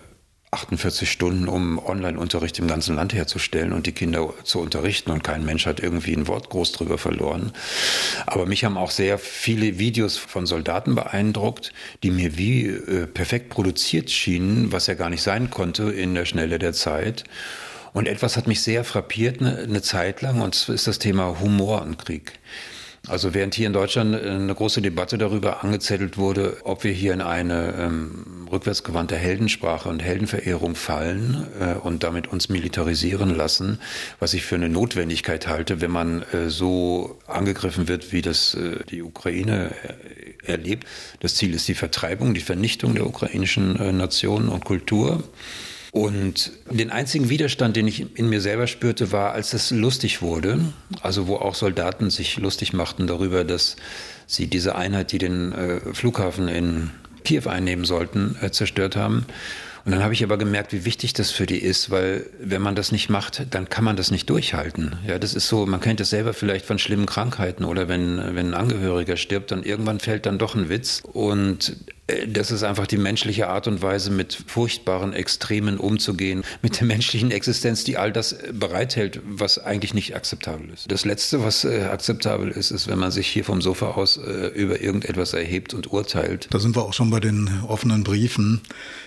48 0.52 1.10
Stunden, 1.10 1.48
um 1.48 1.78
Online-Unterricht 1.78 2.58
im 2.58 2.68
ganzen 2.68 2.96
Land 2.96 3.12
herzustellen 3.12 3.72
und 3.72 3.86
die 3.86 3.92
Kinder 3.92 4.32
zu 4.44 4.60
unterrichten. 4.60 5.10
Und 5.10 5.22
kein 5.22 5.44
Mensch 5.44 5.66
hat 5.66 5.80
irgendwie 5.80 6.14
ein 6.14 6.28
Wort 6.28 6.48
groß 6.48 6.72
drüber 6.72 6.98
verloren. 6.98 7.52
Aber 8.26 8.46
mich 8.46 8.64
haben 8.64 8.78
auch 8.78 8.90
sehr 8.90 9.18
viele 9.18 9.78
Videos 9.78 10.16
von 10.16 10.46
Soldaten 10.46 10.94
beeindruckt, 10.94 11.72
die 12.02 12.10
mir 12.10 12.38
wie 12.38 12.66
äh, 12.66 13.06
perfekt 13.06 13.50
produziert 13.50 14.10
schienen, 14.10 14.72
was 14.72 14.86
ja 14.86 14.94
gar 14.94 15.10
nicht 15.10 15.22
sein 15.22 15.50
konnte 15.50 15.90
in 15.90 16.14
der 16.14 16.24
Schnelle 16.24 16.58
der 16.58 16.72
Zeit. 16.72 17.24
Und 17.92 18.06
etwas 18.06 18.36
hat 18.36 18.46
mich 18.46 18.62
sehr 18.62 18.84
frappiert 18.84 19.40
eine, 19.40 19.58
eine 19.58 19.82
Zeit 19.82 20.22
lang, 20.22 20.40
und 20.40 20.54
das 20.54 20.68
ist 20.68 20.86
das 20.86 20.98
Thema 20.98 21.40
Humor 21.40 21.82
und 21.82 21.98
Krieg. 21.98 22.38
Also 23.08 23.34
während 23.34 23.54
hier 23.54 23.68
in 23.68 23.72
Deutschland 23.72 24.14
äh, 24.14 24.30
eine 24.30 24.54
große 24.54 24.82
Debatte 24.82 25.18
darüber 25.18 25.62
angezettelt 25.62 26.18
wurde, 26.18 26.56
ob 26.64 26.82
wir 26.84 26.92
hier 26.92 27.12
in 27.12 27.20
eine 27.20 27.74
ähm, 27.78 28.48
rückwärtsgewandte 28.50 29.16
Heldensprache 29.16 29.88
und 29.88 30.02
Heldenverehrung 30.02 30.74
fallen 30.74 31.46
äh, 31.60 31.74
und 31.74 32.02
damit 32.02 32.26
uns 32.26 32.48
militarisieren 32.48 33.34
lassen, 33.34 33.78
was 34.18 34.34
ich 34.34 34.44
für 34.44 34.56
eine 34.56 34.68
Notwendigkeit 34.68 35.46
halte, 35.46 35.80
wenn 35.80 35.90
man 35.90 36.22
äh, 36.32 36.48
so 36.48 37.18
angegriffen 37.26 37.86
wird, 37.86 38.12
wie 38.12 38.22
das 38.22 38.54
äh, 38.54 38.84
die 38.90 39.02
Ukraine 39.02 39.70
äh, 40.44 40.50
erlebt. 40.52 40.86
Das 41.20 41.36
Ziel 41.36 41.54
ist 41.54 41.68
die 41.68 41.74
Vertreibung, 41.74 42.34
die 42.34 42.40
Vernichtung 42.40 42.94
der 42.94 43.06
ukrainischen 43.06 43.78
äh, 43.78 43.92
Nation 43.92 44.48
und 44.48 44.64
Kultur. 44.64 45.22
Und 45.96 46.52
den 46.70 46.90
einzigen 46.90 47.30
Widerstand, 47.30 47.74
den 47.74 47.88
ich 47.88 48.18
in 48.18 48.28
mir 48.28 48.42
selber 48.42 48.66
spürte, 48.66 49.12
war, 49.12 49.32
als 49.32 49.54
es 49.54 49.70
lustig 49.70 50.20
wurde, 50.20 50.60
also 51.00 51.26
wo 51.26 51.36
auch 51.36 51.54
Soldaten 51.54 52.10
sich 52.10 52.36
lustig 52.36 52.74
machten 52.74 53.06
darüber, 53.06 53.44
dass 53.44 53.76
sie 54.26 54.46
diese 54.46 54.74
Einheit, 54.74 55.10
die 55.12 55.16
den 55.16 55.52
äh, 55.52 55.80
Flughafen 55.94 56.48
in 56.48 56.90
Kiew 57.24 57.48
einnehmen 57.48 57.86
sollten, 57.86 58.36
äh, 58.42 58.50
zerstört 58.50 58.94
haben. 58.94 59.24
Und 59.86 59.92
dann 59.92 60.02
habe 60.02 60.12
ich 60.12 60.22
aber 60.22 60.36
gemerkt, 60.36 60.74
wie 60.74 60.84
wichtig 60.84 61.14
das 61.14 61.30
für 61.30 61.46
die 61.46 61.60
ist, 61.60 61.90
weil 61.90 62.26
wenn 62.40 62.60
man 62.60 62.74
das 62.74 62.92
nicht 62.92 63.08
macht, 63.08 63.46
dann 63.52 63.70
kann 63.70 63.84
man 63.84 63.96
das 63.96 64.10
nicht 64.10 64.28
durchhalten. 64.28 64.98
Ja, 65.06 65.18
das 65.18 65.32
ist 65.32 65.48
so, 65.48 65.64
man 65.64 65.80
kennt 65.80 66.00
es 66.00 66.10
selber 66.10 66.34
vielleicht 66.34 66.66
von 66.66 66.78
schlimmen 66.78 67.06
Krankheiten 67.06 67.64
oder 67.64 67.88
wenn, 67.88 68.18
wenn 68.18 68.48
ein 68.48 68.54
Angehöriger 68.54 69.16
stirbt, 69.16 69.50
dann 69.50 69.62
irgendwann 69.62 70.00
fällt 70.00 70.26
dann 70.26 70.36
doch 70.36 70.56
ein 70.56 70.68
Witz. 70.68 71.00
Und 71.10 71.70
äh, 71.70 71.92
das 72.28 72.52
ist 72.52 72.62
einfach 72.62 72.86
die 72.86 72.98
menschliche 72.98 73.48
Art 73.48 73.66
und 73.66 73.82
Weise, 73.82 74.10
mit 74.10 74.38
furchtbaren 74.46 75.12
Extremen 75.12 75.78
umzugehen, 75.78 76.44
mit 76.62 76.78
der 76.78 76.86
menschlichen 76.86 77.32
Existenz, 77.32 77.82
die 77.82 77.96
all 77.96 78.12
das 78.12 78.36
bereithält, 78.52 79.20
was 79.24 79.58
eigentlich 79.58 79.92
nicht 79.92 80.14
akzeptabel 80.14 80.70
ist. 80.72 80.90
Das 80.90 81.04
Letzte, 81.04 81.42
was 81.42 81.64
äh, 81.64 81.82
akzeptabel 81.90 82.50
ist, 82.50 82.70
ist, 82.70 82.86
wenn 82.86 82.98
man 82.98 83.10
sich 83.10 83.26
hier 83.26 83.44
vom 83.44 83.60
Sofa 83.60 83.92
aus 83.92 84.18
äh, 84.18 84.48
über 84.48 84.80
irgendetwas 84.80 85.32
erhebt 85.32 85.74
und 85.74 85.92
urteilt. 85.92 86.46
Da 86.50 86.60
sind 86.60 86.76
wir 86.76 86.84
auch 86.84 86.92
schon 86.92 87.10
bei 87.10 87.18
den 87.18 87.50
offenen 87.66 88.04
Briefen. 88.04 88.60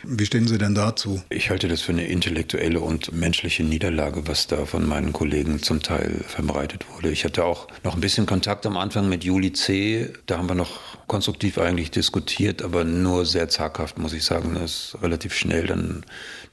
Wie 0.03 0.25
stehen 0.25 0.47
Sie 0.47 0.57
denn 0.57 0.75
dazu? 0.75 1.21
Ich 1.29 1.49
halte 1.49 1.69
das 1.69 1.81
für 1.81 1.93
eine 1.93 2.07
intellektuelle 2.07 2.81
und 2.81 3.13
menschliche 3.13 3.63
Niederlage, 3.63 4.27
was 4.27 4.47
da 4.47 4.65
von 4.65 4.85
meinen 4.85 5.13
Kollegen 5.13 5.61
zum 5.61 5.81
Teil 5.81 6.19
verbreitet 6.27 6.85
wurde. 6.93 7.11
Ich 7.11 7.23
hatte 7.23 7.45
auch 7.45 7.67
noch 7.83 7.95
ein 7.95 8.01
bisschen 8.01 8.25
Kontakt 8.25 8.65
am 8.65 8.75
Anfang 8.75 9.07
mit 9.07 9.23
Juli 9.23 9.53
C. 9.53 10.11
Da 10.25 10.37
haben 10.37 10.49
wir 10.49 10.55
noch 10.55 10.79
konstruktiv 11.07 11.57
eigentlich 11.57 11.91
diskutiert, 11.91 12.61
aber 12.61 12.88
nur 12.89 13.25
sehr 13.25 13.49
zaghaft, 13.49 13.97
muss 13.97 14.13
ich 14.13 14.23
sagen. 14.23 14.55
Das 14.55 14.63
ist 14.63 14.97
relativ 15.01 15.33
schnell 15.33 15.67
dann 15.67 16.05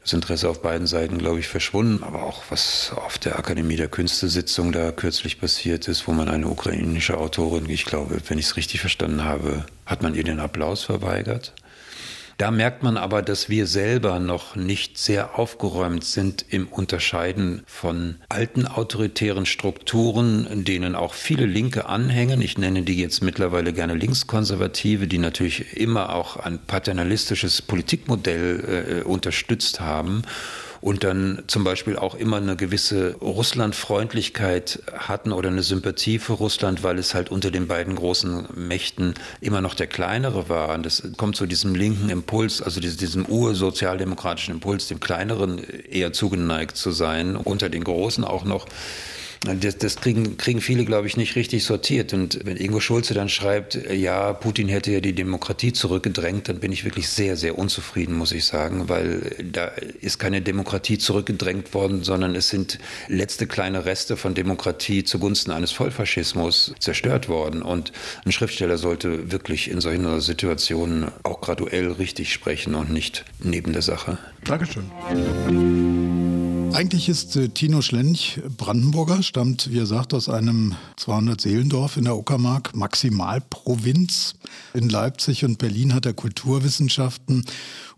das 0.02 0.12
Interesse 0.12 0.48
auf 0.48 0.62
beiden 0.62 0.86
Seiten, 0.86 1.18
glaube 1.18 1.40
ich, 1.40 1.48
verschwunden. 1.48 2.04
Aber 2.04 2.22
auch 2.22 2.44
was 2.50 2.92
auf 2.94 3.18
der 3.18 3.38
Akademie 3.38 3.76
der 3.76 3.88
Künste-Sitzung 3.88 4.72
da 4.72 4.92
kürzlich 4.92 5.40
passiert 5.40 5.88
ist, 5.88 6.06
wo 6.06 6.12
man 6.12 6.28
eine 6.28 6.48
ukrainische 6.48 7.18
Autorin, 7.18 7.68
ich 7.68 7.84
glaube, 7.84 8.20
wenn 8.28 8.38
ich 8.38 8.46
es 8.46 8.56
richtig 8.56 8.80
verstanden 8.80 9.24
habe, 9.24 9.64
hat 9.84 10.02
man 10.02 10.14
ihr 10.14 10.24
den 10.24 10.40
Applaus 10.40 10.84
verweigert. 10.84 11.52
Da 12.38 12.50
merkt 12.50 12.82
man 12.82 12.98
aber, 12.98 13.22
dass 13.22 13.48
wir 13.48 13.66
selber 13.66 14.20
noch 14.20 14.56
nicht 14.56 14.98
sehr 14.98 15.38
aufgeräumt 15.38 16.04
sind 16.04 16.44
im 16.50 16.68
Unterscheiden 16.68 17.62
von 17.66 18.16
alten 18.28 18.66
autoritären 18.66 19.46
Strukturen, 19.46 20.64
denen 20.64 20.94
auch 20.94 21.14
viele 21.14 21.46
Linke 21.46 21.86
anhängen. 21.86 22.42
Ich 22.42 22.58
nenne 22.58 22.82
die 22.82 23.00
jetzt 23.00 23.22
mittlerweile 23.22 23.72
gerne 23.72 23.94
Linkskonservative, 23.94 25.06
die 25.06 25.16
natürlich 25.16 25.78
immer 25.78 26.14
auch 26.14 26.36
ein 26.36 26.58
paternalistisches 26.58 27.62
Politikmodell 27.62 29.00
äh, 29.00 29.08
unterstützt 29.08 29.80
haben 29.80 30.22
und 30.80 31.04
dann 31.04 31.42
zum 31.46 31.64
Beispiel 31.64 31.96
auch 31.96 32.14
immer 32.14 32.36
eine 32.38 32.56
gewisse 32.56 33.14
Russlandfreundlichkeit 33.20 34.82
hatten 34.96 35.32
oder 35.32 35.48
eine 35.48 35.62
Sympathie 35.62 36.18
für 36.18 36.34
Russland, 36.34 36.82
weil 36.82 36.98
es 36.98 37.14
halt 37.14 37.30
unter 37.30 37.50
den 37.50 37.66
beiden 37.66 37.94
großen 37.94 38.48
Mächten 38.54 39.14
immer 39.40 39.60
noch 39.60 39.74
der 39.74 39.86
kleinere 39.86 40.48
war. 40.48 40.74
Und 40.74 40.86
das 40.86 41.02
kommt 41.16 41.36
zu 41.36 41.46
diesem 41.46 41.74
linken 41.74 42.08
Impuls, 42.08 42.62
also 42.62 42.80
diesem 42.80 43.26
ursozialdemokratischen 43.26 44.54
Impuls, 44.54 44.88
dem 44.88 45.00
kleineren 45.00 45.58
eher 45.58 46.12
zugeneigt 46.12 46.76
zu 46.76 46.90
sein, 46.90 47.36
unter 47.36 47.68
den 47.68 47.84
großen 47.84 48.24
auch 48.24 48.44
noch. 48.44 48.66
Das, 49.60 49.78
das 49.78 49.96
kriegen, 49.96 50.36
kriegen 50.36 50.60
viele, 50.60 50.84
glaube 50.84 51.06
ich, 51.06 51.16
nicht 51.16 51.36
richtig 51.36 51.64
sortiert. 51.64 52.12
Und 52.12 52.40
wenn 52.44 52.56
Ingo 52.56 52.80
Schulze 52.80 53.14
dann 53.14 53.28
schreibt, 53.28 53.78
ja, 53.92 54.32
Putin 54.32 54.68
hätte 54.68 54.92
ja 54.92 55.00
die 55.00 55.12
Demokratie 55.12 55.72
zurückgedrängt, 55.72 56.48
dann 56.48 56.60
bin 56.60 56.72
ich 56.72 56.84
wirklich 56.84 57.08
sehr, 57.08 57.36
sehr 57.36 57.58
unzufrieden, 57.58 58.16
muss 58.16 58.32
ich 58.32 58.44
sagen, 58.44 58.88
weil 58.88 59.36
da 59.52 59.66
ist 60.00 60.18
keine 60.18 60.42
Demokratie 60.42 60.98
zurückgedrängt 60.98 61.74
worden, 61.74 62.02
sondern 62.02 62.34
es 62.34 62.48
sind 62.48 62.78
letzte 63.08 63.46
kleine 63.46 63.84
Reste 63.84 64.16
von 64.16 64.34
Demokratie 64.34 65.04
zugunsten 65.04 65.50
eines 65.50 65.72
Vollfaschismus 65.72 66.74
zerstört 66.78 67.28
worden. 67.28 67.62
Und 67.62 67.92
ein 68.24 68.32
Schriftsteller 68.32 68.78
sollte 68.78 69.30
wirklich 69.30 69.70
in 69.70 69.80
solchen 69.80 70.20
Situationen 70.20 71.06
auch 71.22 71.40
graduell 71.40 71.92
richtig 71.92 72.32
sprechen 72.32 72.74
und 72.74 72.90
nicht 72.90 73.24
neben 73.42 73.72
der 73.72 73.82
Sache. 73.82 74.18
Dankeschön. 74.44 74.84
Eigentlich 76.72 77.08
ist 77.08 77.36
äh, 77.36 77.48
Tino 77.48 77.80
Schlench 77.80 78.40
Brandenburger, 78.56 79.22
stammt, 79.22 79.70
wie 79.70 79.78
er 79.78 79.86
sagt, 79.86 80.12
aus 80.12 80.28
einem 80.28 80.74
200-Seelendorf 80.98 81.96
in 81.96 82.04
der 82.04 82.16
Uckermark, 82.16 82.76
Maximalprovinz. 82.76 84.34
In 84.74 84.88
Leipzig 84.88 85.44
und 85.44 85.58
Berlin 85.58 85.94
hat 85.94 86.06
er 86.06 86.12
Kulturwissenschaften 86.12 87.44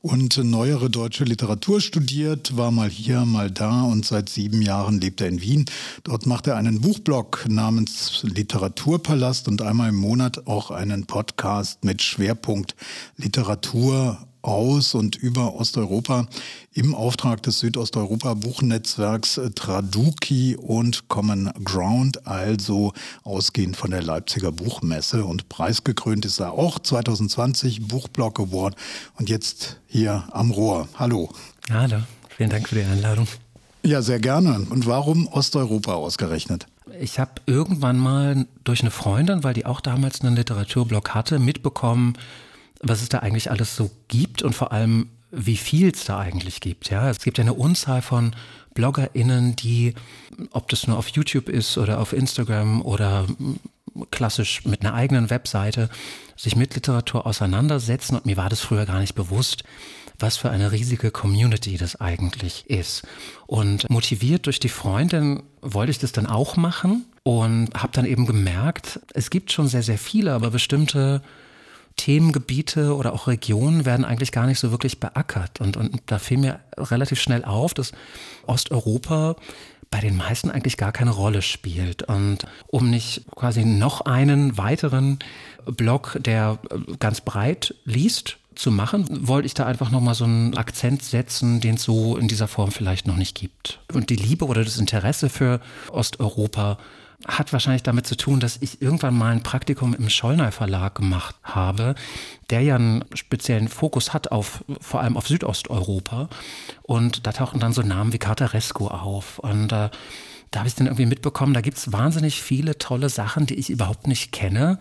und 0.00 0.36
neuere 0.38 0.90
deutsche 0.90 1.24
Literatur 1.24 1.80
studiert, 1.80 2.56
war 2.56 2.70
mal 2.70 2.88
hier, 2.88 3.24
mal 3.24 3.50
da 3.50 3.82
und 3.82 4.06
seit 4.06 4.28
sieben 4.28 4.62
Jahren 4.62 5.00
lebt 5.00 5.20
er 5.20 5.28
in 5.28 5.40
Wien. 5.42 5.64
Dort 6.04 6.26
macht 6.26 6.46
er 6.46 6.56
einen 6.56 6.80
Buchblog 6.80 7.46
namens 7.48 8.22
Literaturpalast 8.22 9.48
und 9.48 9.60
einmal 9.60 9.88
im 9.88 9.96
Monat 9.96 10.46
auch 10.46 10.70
einen 10.70 11.06
Podcast 11.06 11.84
mit 11.84 12.00
Schwerpunkt 12.02 12.76
Literatur 13.16 14.18
aus 14.48 14.94
und 14.94 15.16
über 15.16 15.54
Osteuropa 15.54 16.26
im 16.72 16.94
Auftrag 16.94 17.42
des 17.42 17.60
Südosteuropa-Buchnetzwerks 17.60 19.40
Traduki 19.54 20.56
und 20.56 21.08
Common 21.08 21.50
Ground, 21.62 22.26
also 22.26 22.92
ausgehend 23.24 23.76
von 23.76 23.90
der 23.90 24.02
Leipziger 24.02 24.50
Buchmesse. 24.50 25.24
Und 25.24 25.48
preisgekrönt 25.48 26.24
ist 26.24 26.40
er 26.40 26.52
auch 26.52 26.78
2020 26.78 27.88
Buchblog 27.88 28.40
Award 28.40 28.74
und 29.16 29.28
jetzt 29.28 29.80
hier 29.86 30.24
am 30.32 30.50
Rohr. 30.50 30.88
Hallo. 30.94 31.28
Hallo, 31.70 31.98
vielen 32.34 32.50
Dank 32.50 32.68
für 32.68 32.76
die 32.76 32.84
Einladung. 32.84 33.28
Ja, 33.84 34.02
sehr 34.02 34.18
gerne. 34.18 34.66
Und 34.70 34.86
warum 34.86 35.28
Osteuropa 35.28 35.94
ausgerechnet? 35.94 36.66
Ich 37.00 37.18
habe 37.18 37.32
irgendwann 37.46 37.98
mal 37.98 38.46
durch 38.64 38.80
eine 38.80 38.90
Freundin, 38.90 39.44
weil 39.44 39.54
die 39.54 39.66
auch 39.66 39.80
damals 39.80 40.22
einen 40.22 40.36
Literaturblog 40.36 41.14
hatte, 41.14 41.38
mitbekommen, 41.38 42.14
was 42.80 43.02
es 43.02 43.08
da 43.08 43.18
eigentlich 43.18 43.50
alles 43.50 43.76
so 43.76 43.90
gibt 44.08 44.42
und 44.42 44.54
vor 44.54 44.72
allem, 44.72 45.10
wie 45.30 45.56
viel 45.56 45.90
es 45.92 46.04
da 46.04 46.18
eigentlich 46.18 46.60
gibt. 46.60 46.90
Ja, 46.90 47.10
es 47.10 47.20
gibt 47.20 47.38
ja 47.38 47.42
eine 47.42 47.54
Unzahl 47.54 48.02
von 48.02 48.34
BloggerInnen, 48.74 49.56
die, 49.56 49.94
ob 50.52 50.68
das 50.68 50.86
nur 50.86 50.96
auf 50.96 51.08
YouTube 51.08 51.48
ist 51.48 51.76
oder 51.78 52.00
auf 52.00 52.12
Instagram 52.12 52.82
oder 52.82 53.26
klassisch 54.10 54.64
mit 54.64 54.82
einer 54.82 54.94
eigenen 54.94 55.30
Webseite, 55.30 55.90
sich 56.36 56.56
mit 56.56 56.74
Literatur 56.74 57.26
auseinandersetzen. 57.26 58.16
Und 58.16 58.26
mir 58.26 58.36
war 58.36 58.48
das 58.48 58.60
früher 58.60 58.86
gar 58.86 59.00
nicht 59.00 59.14
bewusst, 59.14 59.64
was 60.18 60.36
für 60.36 60.50
eine 60.50 60.72
riesige 60.72 61.10
Community 61.10 61.76
das 61.76 62.00
eigentlich 62.00 62.68
ist. 62.68 63.02
Und 63.46 63.88
motiviert 63.90 64.46
durch 64.46 64.60
die 64.60 64.68
Freundin 64.68 65.42
wollte 65.60 65.90
ich 65.90 65.98
das 65.98 66.12
dann 66.12 66.26
auch 66.26 66.56
machen 66.56 67.06
und 67.22 67.70
habe 67.74 67.92
dann 67.92 68.04
eben 68.04 68.26
gemerkt, 68.26 69.00
es 69.14 69.30
gibt 69.30 69.52
schon 69.52 69.68
sehr, 69.68 69.82
sehr 69.82 69.98
viele, 69.98 70.32
aber 70.32 70.50
bestimmte 70.50 71.22
Themengebiete 71.98 72.96
oder 72.96 73.12
auch 73.12 73.26
Regionen 73.26 73.84
werden 73.84 74.06
eigentlich 74.06 74.32
gar 74.32 74.46
nicht 74.46 74.58
so 74.58 74.70
wirklich 74.70 74.98
beackert. 75.00 75.60
Und, 75.60 75.76
und 75.76 76.00
da 76.06 76.18
fiel 76.18 76.38
mir 76.38 76.60
relativ 76.78 77.20
schnell 77.20 77.44
auf, 77.44 77.74
dass 77.74 77.92
Osteuropa 78.46 79.36
bei 79.90 80.00
den 80.00 80.16
meisten 80.16 80.50
eigentlich 80.50 80.76
gar 80.76 80.92
keine 80.92 81.10
Rolle 81.10 81.42
spielt. 81.42 82.04
Und 82.04 82.46
um 82.68 82.88
nicht 82.88 83.24
quasi 83.34 83.64
noch 83.64 84.02
einen 84.02 84.56
weiteren 84.56 85.18
Blog, 85.66 86.18
der 86.20 86.58
ganz 86.98 87.20
breit 87.20 87.74
liest, 87.84 88.38
zu 88.54 88.72
machen, 88.72 89.06
wollte 89.28 89.46
ich 89.46 89.54
da 89.54 89.66
einfach 89.66 89.90
nochmal 89.90 90.14
so 90.14 90.24
einen 90.24 90.56
Akzent 90.56 91.02
setzen, 91.02 91.60
den 91.60 91.76
es 91.76 91.84
so 91.84 92.16
in 92.16 92.26
dieser 92.26 92.48
Form 92.48 92.72
vielleicht 92.72 93.06
noch 93.06 93.16
nicht 93.16 93.36
gibt. 93.36 93.80
Und 93.92 94.10
die 94.10 94.16
Liebe 94.16 94.46
oder 94.46 94.64
das 94.64 94.78
Interesse 94.78 95.28
für 95.28 95.60
Osteuropa 95.92 96.78
hat 97.26 97.52
wahrscheinlich 97.52 97.82
damit 97.82 98.06
zu 98.06 98.16
tun, 98.16 98.38
dass 98.38 98.58
ich 98.60 98.80
irgendwann 98.80 99.16
mal 99.16 99.32
ein 99.32 99.42
Praktikum 99.42 99.92
im 99.92 100.08
Schollner 100.08 100.52
Verlag 100.52 100.94
gemacht 100.94 101.34
habe, 101.42 101.96
der 102.50 102.60
ja 102.62 102.76
einen 102.76 103.04
speziellen 103.14 103.68
Fokus 103.68 104.14
hat 104.14 104.30
auf, 104.30 104.64
vor 104.80 105.00
allem 105.00 105.16
auf 105.16 105.26
Südosteuropa. 105.26 106.28
Und 106.82 107.26
da 107.26 107.32
tauchen 107.32 107.58
dann 107.58 107.72
so 107.72 107.82
Namen 107.82 108.12
wie 108.12 108.18
Cartaresco 108.18 108.86
auf. 108.86 109.40
Und 109.40 109.72
äh, 109.72 109.90
da 110.50 110.58
habe 110.58 110.68
ich 110.68 110.76
dann 110.76 110.86
irgendwie 110.86 111.06
mitbekommen, 111.06 111.54
da 111.54 111.60
gibt 111.60 111.76
es 111.76 111.92
wahnsinnig 111.92 112.40
viele 112.40 112.78
tolle 112.78 113.08
Sachen, 113.08 113.46
die 113.46 113.54
ich 113.54 113.68
überhaupt 113.68 114.06
nicht 114.06 114.30
kenne. 114.30 114.78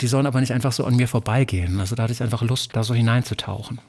Die 0.00 0.08
sollen 0.08 0.26
aber 0.26 0.40
nicht 0.40 0.52
einfach 0.52 0.72
so 0.72 0.84
an 0.84 0.96
mir 0.96 1.06
vorbeigehen. 1.06 1.80
Also 1.80 1.94
da 1.94 2.04
hatte 2.04 2.12
ich 2.12 2.22
einfach 2.22 2.42
Lust, 2.42 2.74
da 2.74 2.82
so 2.82 2.94
hineinzutauchen. 2.94 3.80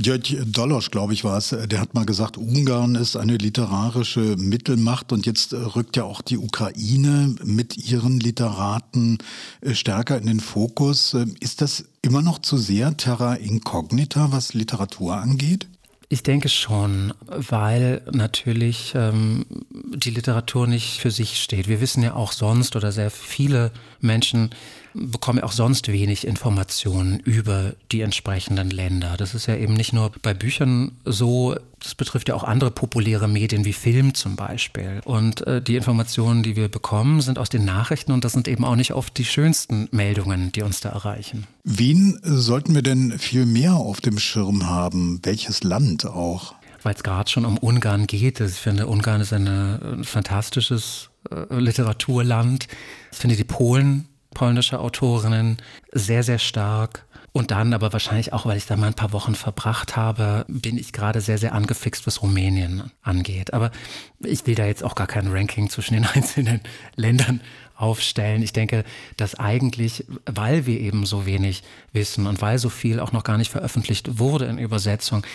Jörg 0.00 0.36
Dolosch, 0.46 0.92
glaube 0.92 1.12
ich, 1.12 1.24
war 1.24 1.36
es, 1.38 1.48
der 1.48 1.80
hat 1.80 1.94
mal 1.94 2.06
gesagt, 2.06 2.36
Ungarn 2.36 2.94
ist 2.94 3.16
eine 3.16 3.36
literarische 3.36 4.36
Mittelmacht 4.36 5.10
und 5.10 5.26
jetzt 5.26 5.52
rückt 5.52 5.96
ja 5.96 6.04
auch 6.04 6.22
die 6.22 6.38
Ukraine 6.38 7.34
mit 7.42 7.76
ihren 7.76 8.20
Literaten 8.20 9.18
äh, 9.60 9.74
stärker 9.74 10.16
in 10.16 10.26
den 10.26 10.38
Fokus. 10.38 11.16
Ist 11.40 11.62
das 11.62 11.84
immer 12.00 12.22
noch 12.22 12.38
zu 12.38 12.58
sehr 12.58 12.96
terra 12.96 13.34
incognita, 13.34 14.30
was 14.30 14.54
Literatur 14.54 15.16
angeht? 15.16 15.66
Ich 16.08 16.22
denke 16.22 16.48
schon, 16.48 17.12
weil 17.26 18.00
natürlich 18.12 18.92
ähm, 18.94 19.46
die 19.70 20.10
Literatur 20.10 20.68
nicht 20.68 21.00
für 21.00 21.10
sich 21.10 21.40
steht. 21.40 21.66
Wir 21.66 21.80
wissen 21.80 22.04
ja 22.04 22.14
auch 22.14 22.30
sonst 22.30 22.76
oder 22.76 22.92
sehr 22.92 23.10
viele 23.10 23.72
Menschen 24.00 24.50
bekommen 25.00 25.38
ja 25.38 25.44
auch 25.44 25.52
sonst 25.52 25.88
wenig 25.88 26.26
Informationen 26.26 27.20
über 27.20 27.74
die 27.92 28.00
entsprechenden 28.00 28.70
Länder. 28.70 29.16
Das 29.16 29.34
ist 29.34 29.46
ja 29.46 29.56
eben 29.56 29.74
nicht 29.74 29.92
nur 29.92 30.12
bei 30.22 30.34
Büchern 30.34 30.92
so, 31.04 31.56
das 31.80 31.94
betrifft 31.94 32.28
ja 32.28 32.34
auch 32.34 32.44
andere 32.44 32.70
populäre 32.70 33.28
Medien 33.28 33.64
wie 33.64 33.72
Film 33.72 34.14
zum 34.14 34.36
Beispiel. 34.36 35.00
Und 35.04 35.46
äh, 35.46 35.62
die 35.62 35.76
Informationen, 35.76 36.42
die 36.42 36.56
wir 36.56 36.68
bekommen, 36.68 37.20
sind 37.20 37.38
aus 37.38 37.48
den 37.48 37.64
Nachrichten 37.64 38.12
und 38.12 38.24
das 38.24 38.32
sind 38.32 38.48
eben 38.48 38.64
auch 38.64 38.76
nicht 38.76 38.92
oft 38.92 39.16
die 39.16 39.24
schönsten 39.24 39.88
Meldungen, 39.90 40.52
die 40.52 40.62
uns 40.62 40.80
da 40.80 40.90
erreichen. 40.90 41.46
Wen 41.64 42.18
sollten 42.22 42.74
wir 42.74 42.82
denn 42.82 43.18
viel 43.18 43.46
mehr 43.46 43.74
auf 43.74 44.00
dem 44.00 44.18
Schirm 44.18 44.66
haben? 44.66 45.20
Welches 45.22 45.62
Land 45.62 46.04
auch? 46.04 46.54
Weil 46.82 46.94
es 46.94 47.02
gerade 47.02 47.28
schon 47.28 47.44
um 47.44 47.58
Ungarn 47.58 48.06
geht. 48.06 48.40
Ich 48.40 48.54
finde, 48.54 48.86
Ungarn 48.86 49.20
ist 49.20 49.32
eine, 49.32 49.80
ein 49.82 50.04
fantastisches 50.04 51.10
äh, 51.30 51.54
Literaturland. 51.54 52.68
Ich 53.12 53.18
finde 53.18 53.36
die 53.36 53.44
Polen 53.44 54.06
polnische 54.38 54.78
Autorinnen, 54.78 55.56
sehr, 55.90 56.22
sehr 56.22 56.38
stark. 56.38 57.04
Und 57.32 57.50
dann 57.50 57.74
aber 57.74 57.92
wahrscheinlich 57.92 58.32
auch, 58.32 58.46
weil 58.46 58.56
ich 58.56 58.66
da 58.66 58.76
mal 58.76 58.86
ein 58.86 58.94
paar 58.94 59.12
Wochen 59.12 59.34
verbracht 59.34 59.96
habe, 59.96 60.44
bin 60.48 60.78
ich 60.78 60.92
gerade 60.92 61.20
sehr, 61.20 61.38
sehr 61.38 61.54
angefixt, 61.54 62.06
was 62.06 62.22
Rumänien 62.22 62.90
angeht. 63.02 63.52
Aber 63.52 63.72
ich 64.20 64.46
will 64.46 64.54
da 64.54 64.64
jetzt 64.64 64.84
auch 64.84 64.94
gar 64.94 65.08
kein 65.08 65.26
Ranking 65.26 65.68
zwischen 65.68 65.94
den 65.94 66.06
einzelnen 66.14 66.60
Ländern 66.94 67.40
aufstellen. 67.74 68.42
Ich 68.42 68.52
denke, 68.52 68.84
dass 69.16 69.34
eigentlich, 69.34 70.04
weil 70.24 70.66
wir 70.66 70.78
eben 70.78 71.04
so 71.04 71.26
wenig 71.26 71.64
wissen 71.92 72.28
und 72.28 72.40
weil 72.40 72.58
so 72.58 72.68
viel 72.68 73.00
auch 73.00 73.10
noch 73.10 73.24
gar 73.24 73.38
nicht 73.38 73.50
veröffentlicht 73.50 74.20
wurde 74.20 74.46
in 74.46 74.58
Übersetzung, 74.58 75.26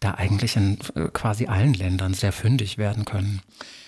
da 0.00 0.12
eigentlich 0.12 0.56
in 0.56 0.78
äh, 0.94 1.08
quasi 1.12 1.46
allen 1.46 1.74
Ländern 1.74 2.14
sehr 2.14 2.32
fündig 2.32 2.78
werden 2.78 3.04
können. 3.04 3.42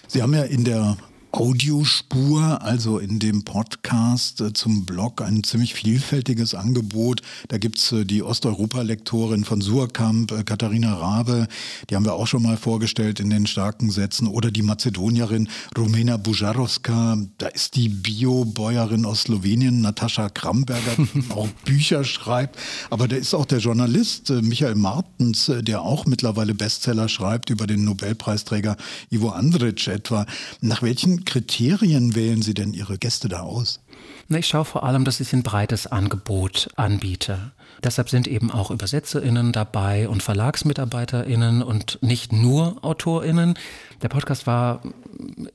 Sie 0.06 0.22
haben 0.22 0.34
ja 0.34 0.42
in 0.42 0.64
der 0.64 0.98
Audiospur, 1.30 2.62
also 2.62 2.98
in 2.98 3.18
dem 3.18 3.44
Podcast 3.44 4.40
äh, 4.40 4.54
zum 4.54 4.86
Blog, 4.86 5.20
ein 5.20 5.44
ziemlich 5.44 5.74
vielfältiges 5.74 6.54
Angebot. 6.54 7.20
Da 7.48 7.58
gibt's 7.58 7.92
äh, 7.92 8.06
die 8.06 8.22
Osteuropa-Lektorin 8.22 9.44
von 9.44 9.60
Surkamp, 9.60 10.32
äh, 10.32 10.42
Katharina 10.42 10.94
Rabe, 10.94 11.46
die 11.90 11.96
haben 11.96 12.06
wir 12.06 12.14
auch 12.14 12.26
schon 12.26 12.42
mal 12.42 12.56
vorgestellt 12.56 13.20
in 13.20 13.28
den 13.28 13.46
starken 13.46 13.90
Sätzen, 13.90 14.26
oder 14.26 14.50
die 14.50 14.62
Mazedonierin 14.62 15.50
Rumena 15.76 16.16
Bujarowska, 16.16 17.18
da 17.36 17.46
ist 17.48 17.76
die 17.76 17.90
Bio-Bäuerin 17.90 19.04
aus 19.04 19.22
Slowenien, 19.22 19.82
Natascha 19.82 20.30
Kramberger, 20.30 20.96
die 20.96 21.30
auch 21.34 21.48
Bücher 21.66 22.04
schreibt, 22.04 22.58
aber 22.88 23.06
da 23.06 23.16
ist 23.16 23.34
auch 23.34 23.44
der 23.44 23.58
Journalist 23.58 24.30
Michael 24.30 24.76
Martens, 24.76 25.52
der 25.60 25.82
auch 25.82 26.06
mittlerweile 26.06 26.54
Bestseller 26.54 27.08
schreibt 27.08 27.50
über 27.50 27.66
den 27.66 27.84
Nobelpreisträger 27.84 28.76
Ivo 29.10 29.30
Andrić 29.30 29.90
etwa. 29.90 30.26
Nach 30.60 30.82
welchen 30.82 31.24
Kriterien 31.28 32.14
wählen 32.14 32.40
Sie 32.40 32.54
denn 32.54 32.72
Ihre 32.72 32.96
Gäste 32.96 33.28
da 33.28 33.40
aus? 33.40 33.80
Ich 34.30 34.46
schaue 34.46 34.64
vor 34.64 34.84
allem, 34.84 35.04
dass 35.04 35.20
ich 35.20 35.34
ein 35.34 35.42
breites 35.42 35.86
Angebot 35.86 36.70
anbiete. 36.76 37.52
Deshalb 37.84 38.08
sind 38.08 38.26
eben 38.26 38.50
auch 38.50 38.70
ÜbersetzerInnen 38.70 39.52
dabei 39.52 40.08
und 40.08 40.22
VerlagsmitarbeiterInnen 40.22 41.62
und 41.62 41.98
nicht 42.00 42.32
nur 42.32 42.82
AutorInnen. 42.82 43.58
Der 44.00 44.08
Podcast 44.08 44.46
war 44.46 44.80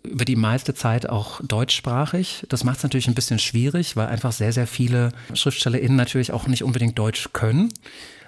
über 0.03 0.25
die 0.25 0.35
meiste 0.35 0.75
Zeit 0.75 1.09
auch 1.09 1.41
deutschsprachig. 1.41 2.45
Das 2.49 2.63
macht 2.63 2.77
es 2.77 2.83
natürlich 2.83 3.07
ein 3.07 3.15
bisschen 3.15 3.39
schwierig, 3.39 3.95
weil 3.95 4.07
einfach 4.07 4.31
sehr, 4.31 4.53
sehr 4.53 4.67
viele 4.67 5.11
SchriftstellerInnen 5.33 5.97
natürlich 5.97 6.31
auch 6.33 6.45
nicht 6.45 6.63
unbedingt 6.63 6.99
Deutsch 6.99 7.29
können. 7.33 7.73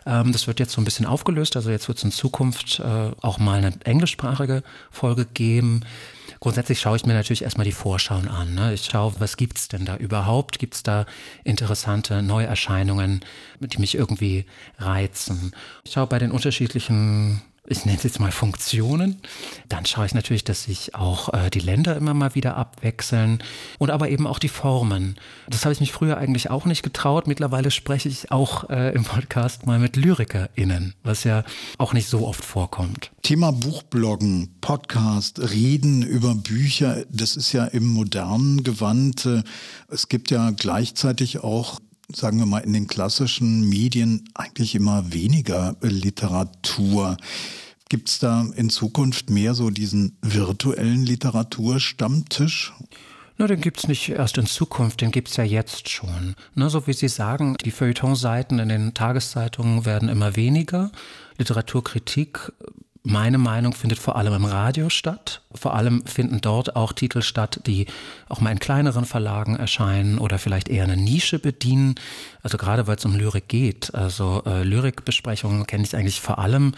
Ähm, 0.08 0.31
das 0.31 0.47
wird 0.47 0.60
jetzt 0.60 0.71
so 0.71 0.81
ein 0.81 0.86
bisschen 0.86 1.05
aufgelöst. 1.05 1.55
Also 1.55 1.69
jetzt 1.69 1.88
wird 1.88 1.99
es 1.99 2.03
in 2.03 2.12
Zukunft 2.12 2.79
äh, 2.79 3.12
auch 3.21 3.38
mal 3.38 3.60
eine 3.60 3.71
englischsprachige 3.84 4.63
Folge 4.89 5.27
geben. 5.31 5.81
Grundsätzlich 6.45 6.79
schaue 6.79 6.95
ich 6.95 7.08
mir 7.08 7.15
natürlich 7.15 7.41
erstmal 7.41 7.65
die 7.65 7.71
Vorschauen 7.71 8.27
an. 8.27 8.53
Ne? 8.53 8.71
Ich 8.75 8.86
schaue, 8.86 9.15
was 9.17 9.36
gibt's 9.36 9.67
denn 9.67 9.84
da 9.84 9.97
überhaupt? 9.97 10.60
Gibt's 10.60 10.84
da 10.84 11.08
interessante 11.43 12.21
Neuerscheinungen, 12.21 13.21
die 13.60 13.79
mich 13.79 13.95
irgendwie 13.95 14.45
reizen? 14.77 15.55
Ich 15.84 15.93
schaue 15.93 16.05
bei 16.05 16.19
den 16.19 16.29
unterschiedlichen 16.29 17.41
ich 17.67 17.86
nenne 17.86 17.97
es 17.97 18.04
jetzt 18.04 18.19
mal 18.19 18.32
Funktionen. 18.32 19.17
Dann 19.69 19.86
schaue 19.86 20.06
ich 20.06 20.13
natürlich, 20.13 20.43
dass 20.43 20.63
sich 20.63 20.95
auch 20.95 21.34
äh, 21.34 21.49
die 21.49 21.60
Länder 21.60 21.95
immer 21.95 22.13
mal 22.13 22.36
wieder 22.36 22.58
abwechseln 22.58 23.43
und 23.80 23.89
aber 23.89 24.10
eben 24.10 24.28
auch 24.28 24.39
die 24.39 24.49
Formen. 24.49 25.15
Das 25.47 25.65
habe 25.65 25.73
ich 25.73 25.80
mich 25.80 25.91
früher 25.91 26.17
eigentlich 26.17 26.49
auch 26.49 26.65
nicht 26.65 26.84
getraut. 26.84 27.28
Mittlerweile 27.28 27.71
spreche 27.71 28.10
ich 28.10 28.32
auch 28.32 28.69
äh, 28.69 28.93
im 28.93 29.04
Podcast 29.04 29.65
mal 29.65 29.80
mit 29.80 29.95
LyrikerInnen, 29.95 30.93
was 31.04 31.23
ja 31.23 31.43
auch 31.78 31.93
nicht 31.93 32.08
so 32.08 32.28
oft 32.28 32.45
vorkommt. 32.45 33.12
Thema 33.23 33.51
Buchbloggen, 33.51 34.56
Podcast, 34.62 35.39
Reden 35.39 36.04
über 36.04 36.36
Bücher, 36.36 37.04
das 37.10 37.36
ist 37.36 37.51
ja 37.51 37.65
im 37.65 37.88
modernen 37.88 38.63
Gewand. 38.63 39.28
Es 39.88 40.10
gibt 40.10 40.30
ja 40.32 40.51
gleichzeitig 40.51 41.39
auch 41.39 41.80
sagen 42.13 42.39
wir 42.39 42.45
mal, 42.45 42.59
in 42.59 42.73
den 42.73 42.87
klassischen 42.87 43.67
Medien 43.67 44.29
eigentlich 44.33 44.75
immer 44.75 45.13
weniger 45.13 45.75
Literatur. 45.81 47.17
Gibt 47.89 48.09
es 48.09 48.19
da 48.19 48.45
in 48.55 48.69
Zukunft 48.69 49.29
mehr 49.29 49.53
so 49.53 49.69
diesen 49.69 50.17
virtuellen 50.21 51.05
Literaturstammtisch? 51.05 52.73
Na, 53.37 53.47
den 53.47 53.59
gibt's 53.59 53.87
nicht 53.87 54.09
erst 54.09 54.37
in 54.37 54.45
Zukunft, 54.45 55.01
den 55.01 55.11
gibt's 55.11 55.35
ja 55.35 55.43
jetzt 55.43 55.89
schon. 55.89 56.35
Ne, 56.53 56.69
so 56.69 56.87
wie 56.87 56.93
Sie 56.93 57.09
sagen, 57.09 57.57
die 57.63 57.71
Feuilletonseiten 57.71 58.59
in 58.59 58.69
den 58.69 58.93
Tageszeitungen 58.93 59.85
werden 59.85 60.07
immer 60.07 60.35
weniger. 60.35 60.91
Literaturkritik 61.37 62.53
meine 63.05 63.37
Meinung 63.37 63.73
findet 63.73 63.99
vor 63.99 64.15
allem 64.15 64.33
im 64.33 64.45
Radio 64.45 64.89
statt. 64.89 65.41
Vor 65.53 65.75
allem 65.75 66.03
finden 66.07 66.41
dort 66.41 66.75
auch 66.75 66.91
Titel 66.91 67.21
statt, 67.21 67.61
die 67.67 67.85
auch 68.29 68.41
mal 68.41 68.51
in 68.51 68.57
kleineren 68.57 69.05
Verlagen 69.05 69.55
erscheinen 69.55 70.17
oder 70.17 70.39
vielleicht 70.39 70.69
eher 70.69 70.85
eine 70.85 70.97
Nische 70.97 71.37
bedienen. 71.37 71.95
Also 72.41 72.57
gerade 72.57 72.87
weil 72.87 72.95
es 72.95 73.05
um 73.05 73.15
Lyrik 73.15 73.47
geht. 73.47 73.93
Also 73.93 74.41
äh, 74.47 74.63
Lyrikbesprechungen 74.63 75.67
kenne 75.67 75.83
ich 75.83 75.95
eigentlich 75.95 76.19
vor 76.19 76.39
allem 76.39 76.73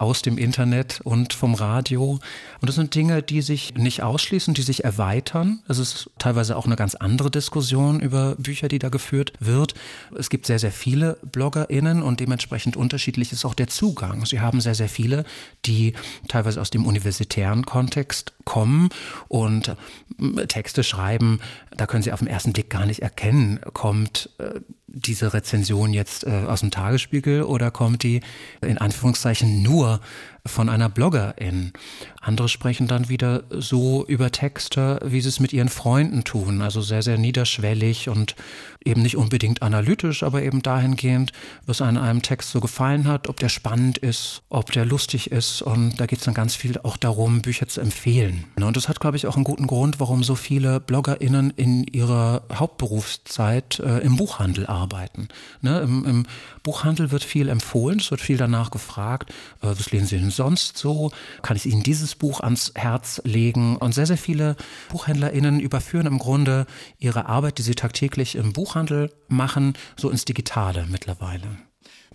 aus 0.00 0.22
dem 0.22 0.38
Internet 0.38 1.02
und 1.04 1.34
vom 1.34 1.54
Radio. 1.54 2.18
Und 2.60 2.68
das 2.68 2.76
sind 2.76 2.94
Dinge, 2.94 3.22
die 3.22 3.42
sich 3.42 3.74
nicht 3.74 4.02
ausschließen, 4.02 4.54
die 4.54 4.62
sich 4.62 4.82
erweitern. 4.82 5.62
Es 5.68 5.78
ist 5.78 6.10
teilweise 6.18 6.56
auch 6.56 6.64
eine 6.64 6.76
ganz 6.76 6.94
andere 6.94 7.30
Diskussion 7.30 8.00
über 8.00 8.34
Bücher, 8.36 8.68
die 8.68 8.78
da 8.78 8.88
geführt 8.88 9.34
wird. 9.40 9.74
Es 10.18 10.30
gibt 10.30 10.46
sehr, 10.46 10.58
sehr 10.58 10.72
viele 10.72 11.18
BloggerInnen 11.30 12.02
und 12.02 12.18
dementsprechend 12.18 12.78
unterschiedlich 12.78 13.30
ist 13.30 13.44
auch 13.44 13.54
der 13.54 13.68
Zugang. 13.68 14.24
Sie 14.24 14.40
haben 14.40 14.62
sehr, 14.62 14.74
sehr 14.74 14.88
viele, 14.88 15.24
die 15.66 15.92
teilweise 16.28 16.62
aus 16.62 16.70
dem 16.70 16.86
universitären 16.86 17.66
Kontext 17.66 18.32
kommen 18.44 18.88
und 19.28 19.68
äh, 19.68 20.46
Texte 20.46 20.82
schreiben, 20.82 21.40
da 21.76 21.86
können 21.86 22.02
Sie 22.02 22.12
auf 22.12 22.20
den 22.20 22.28
ersten 22.28 22.52
Blick 22.52 22.70
gar 22.70 22.86
nicht 22.86 23.00
erkennen, 23.00 23.60
kommt 23.74 24.30
äh, 24.38 24.60
diese 24.92 25.32
Rezension 25.32 25.92
jetzt 25.92 26.26
äh, 26.26 26.44
aus 26.46 26.60
dem 26.60 26.70
Tagesspiegel 26.70 27.42
oder 27.42 27.70
kommt 27.70 28.02
die 28.02 28.20
in 28.60 28.78
Anführungszeichen 28.78 29.62
nur 29.62 30.00
von 30.46 30.68
einer 30.68 30.88
Bloggerin. 30.88 31.72
Andere 32.20 32.48
sprechen 32.48 32.86
dann 32.86 33.08
wieder 33.08 33.44
so 33.50 34.04
über 34.06 34.30
Texte, 34.30 35.00
wie 35.04 35.20
sie 35.20 35.28
es 35.28 35.40
mit 35.40 35.52
ihren 35.52 35.68
Freunden 35.68 36.24
tun, 36.24 36.60
also 36.60 36.80
sehr, 36.82 37.02
sehr 37.02 37.18
niederschwellig 37.18 38.08
und 38.08 38.36
eben 38.84 39.02
nicht 39.02 39.16
unbedingt 39.16 39.62
analytisch, 39.62 40.22
aber 40.22 40.42
eben 40.42 40.62
dahingehend, 40.62 41.32
was 41.66 41.80
an 41.80 41.96
einem 41.96 42.22
Text 42.22 42.50
so 42.50 42.60
gefallen 42.60 43.06
hat, 43.06 43.28
ob 43.28 43.38
der 43.38 43.48
spannend 43.48 43.98
ist, 43.98 44.42
ob 44.48 44.72
der 44.72 44.84
lustig 44.84 45.30
ist 45.30 45.62
und 45.62 45.98
da 45.98 46.06
geht 46.06 46.18
es 46.18 46.24
dann 46.24 46.34
ganz 46.34 46.54
viel 46.54 46.78
auch 46.82 46.96
darum, 46.96 47.42
Bücher 47.42 47.68
zu 47.68 47.80
empfehlen. 47.80 48.44
Und 48.56 48.76
das 48.76 48.88
hat, 48.88 49.00
glaube 49.00 49.16
ich, 49.16 49.26
auch 49.26 49.36
einen 49.36 49.44
guten 49.44 49.66
Grund, 49.66 50.00
warum 50.00 50.22
so 50.22 50.34
viele 50.34 50.80
BloggerInnen 50.80 51.50
in 51.50 51.84
ihrer 51.84 52.42
Hauptberufszeit 52.52 53.80
äh, 53.80 53.98
im 53.98 54.16
Buchhandel 54.16 54.66
arbeiten. 54.66 55.28
Ne, 55.62 55.80
im, 55.80 56.04
im, 56.04 56.26
Buchhandel 56.62 57.10
wird 57.10 57.24
viel 57.24 57.48
empfohlen, 57.48 58.00
es 58.00 58.10
wird 58.10 58.20
viel 58.20 58.36
danach 58.36 58.70
gefragt, 58.70 59.30
äh, 59.62 59.68
was 59.68 59.90
lesen 59.90 60.06
Sie 60.06 60.18
denn 60.18 60.29
sonst 60.30 60.78
so? 60.78 61.10
Kann 61.42 61.56
ich 61.56 61.66
Ihnen 61.66 61.82
dieses 61.82 62.14
Buch 62.14 62.40
ans 62.40 62.72
Herz 62.74 63.20
legen? 63.24 63.76
Und 63.76 63.94
sehr, 63.94 64.06
sehr 64.06 64.18
viele 64.18 64.56
BuchhändlerInnen 64.88 65.60
überführen 65.60 66.06
im 66.06 66.18
Grunde 66.18 66.66
ihre 66.98 67.26
Arbeit, 67.26 67.58
die 67.58 67.62
sie 67.62 67.74
tagtäglich 67.74 68.36
im 68.36 68.52
Buchhandel 68.52 69.12
machen, 69.28 69.74
so 69.96 70.10
ins 70.10 70.24
Digitale 70.24 70.86
mittlerweile. 70.88 71.58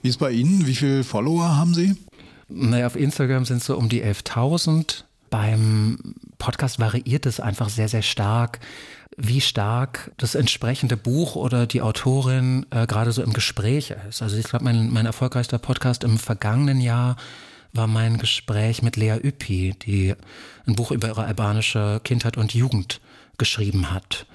Wie 0.02 0.10
ist 0.10 0.18
bei 0.18 0.32
Ihnen? 0.32 0.68
Wie 0.68 0.76
viele 0.76 1.04
Follower 1.04 1.56
haben 1.58 1.74
Sie? 1.74 1.96
Naja, 2.48 2.86
auf 2.88 2.96
Instagram 2.96 3.46
sind 3.46 3.58
es 3.58 3.66
so 3.66 3.76
um 3.76 3.90
die 3.90 4.04
11.000. 4.04 5.04
Beim 5.30 6.16
Podcast 6.38 6.80
variiert 6.80 7.26
es 7.26 7.40
einfach 7.40 7.70
sehr, 7.70 7.90
sehr 7.90 8.04
stark, 8.04 8.60
wie 9.18 9.42
stark 9.42 10.12
das 10.18 10.36
entsprechende 10.36 10.98
Buch 10.98 11.36
oder 11.36 11.66
die 11.66 11.82
Autorin 11.82 12.66
äh, 12.70 12.86
gerade 12.86 13.12
so 13.12 13.24
im 13.24 13.34
Gespräch 13.34 13.94
ist. 14.08 14.22
Also 14.22 14.38
ich 14.38 14.46
glaube, 14.46 14.66
mein, 14.66 14.92
mein 14.92 15.06
erfolgreichster 15.06 15.58
Podcast 15.58 16.04
im 16.04 16.18
vergangenen 16.18 16.80
Jahr 16.80 17.16
war 17.76 17.88
mein 17.88 18.18
Gespräch 18.18 18.82
mit 18.82 18.96
Lea 18.96 19.18
Üppi, 19.24 19.76
die 19.86 20.16
ein 20.66 20.76
Buch 20.76 20.92
über 20.92 21.08
ihre 21.08 21.26
albanische 21.26 22.02
Kindheit 22.04 22.38
und 22.38 22.54
Jugend 22.54 23.02
geschrieben 23.38 23.92
hat. 23.92 24.26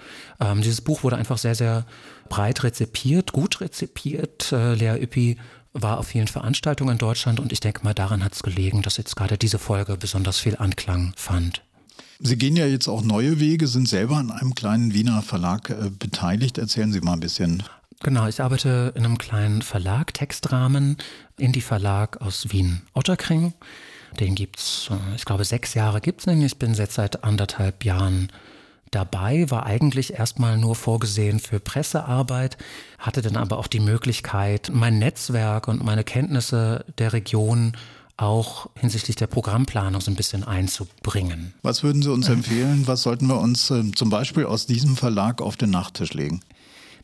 Ähm, 0.40 0.62
dieses 0.62 0.80
Buch 0.80 1.02
wurde 1.02 1.16
einfach 1.16 1.38
sehr, 1.38 1.54
sehr 1.54 1.86
breit 2.28 2.62
rezipiert, 2.62 3.32
gut 3.32 3.60
rezipiert. 3.60 4.52
Äh, 4.52 4.74
Lea 4.74 5.02
Üppi 5.02 5.36
war 5.72 5.98
auf 5.98 6.08
vielen 6.08 6.28
Veranstaltungen 6.28 6.92
in 6.92 6.98
Deutschland 6.98 7.40
und 7.40 7.52
ich 7.52 7.60
denke 7.60 7.84
mal, 7.84 7.94
daran 7.94 8.24
hat 8.24 8.34
es 8.34 8.42
gelegen, 8.42 8.82
dass 8.82 8.96
jetzt 8.96 9.16
gerade 9.16 9.38
diese 9.38 9.58
Folge 9.58 9.96
besonders 9.96 10.38
viel 10.38 10.56
Anklang 10.56 11.12
fand. 11.16 11.62
Sie 12.18 12.36
gehen 12.36 12.56
ja 12.56 12.66
jetzt 12.66 12.88
auch 12.88 13.02
neue 13.02 13.40
Wege, 13.40 13.66
sind 13.66 13.88
selber 13.88 14.16
an 14.16 14.30
einem 14.30 14.54
kleinen 14.54 14.92
Wiener 14.92 15.22
Verlag 15.22 15.70
äh, 15.70 15.90
beteiligt. 15.90 16.58
Erzählen 16.58 16.92
Sie 16.92 17.00
mal 17.00 17.14
ein 17.14 17.20
bisschen. 17.20 17.62
Genau, 18.02 18.26
ich 18.26 18.40
arbeite 18.40 18.94
in 18.96 19.04
einem 19.04 19.18
kleinen 19.18 19.60
Verlag, 19.60 20.14
Textrahmen, 20.14 20.96
Indie 21.36 21.60
Verlag 21.60 22.20
aus 22.22 22.50
Wien, 22.50 22.80
Otterkring. 22.94 23.52
Den 24.18 24.34
gibt's, 24.34 24.88
äh, 24.90 25.16
ich 25.16 25.26
glaube, 25.26 25.44
sechs 25.44 25.74
Jahre 25.74 26.00
gibt's 26.00 26.24
den. 26.24 26.40
Ich 26.40 26.58
bin 26.58 26.72
jetzt 26.72 26.94
seit 26.94 27.24
anderthalb 27.24 27.84
Jahren 27.84 28.32
dabei, 28.90 29.50
war 29.50 29.66
eigentlich 29.66 30.14
erstmal 30.14 30.56
nur 30.56 30.76
vorgesehen 30.76 31.40
für 31.40 31.60
Pressearbeit, 31.60 32.56
hatte 32.98 33.20
dann 33.20 33.36
aber 33.36 33.58
auch 33.58 33.66
die 33.66 33.80
Möglichkeit, 33.80 34.70
mein 34.72 34.98
Netzwerk 34.98 35.68
und 35.68 35.84
meine 35.84 36.02
Kenntnisse 36.02 36.86
der 36.96 37.12
Region 37.12 37.76
auch 38.16 38.68
hinsichtlich 38.74 39.16
der 39.16 39.26
Programmplanung 39.26 40.00
so 40.00 40.10
ein 40.10 40.16
bisschen 40.16 40.44
einzubringen. 40.44 41.54
Was 41.62 41.82
würden 41.82 42.02
Sie 42.02 42.10
uns 42.10 42.28
empfehlen? 42.28 42.86
Was 42.86 43.02
sollten 43.02 43.26
wir 43.26 43.38
uns 43.38 43.70
äh, 43.70 43.90
zum 43.92 44.08
Beispiel 44.08 44.46
aus 44.46 44.66
diesem 44.66 44.96
Verlag 44.96 45.40
auf 45.42 45.56
den 45.56 45.70
Nachttisch 45.70 46.14
legen? 46.14 46.40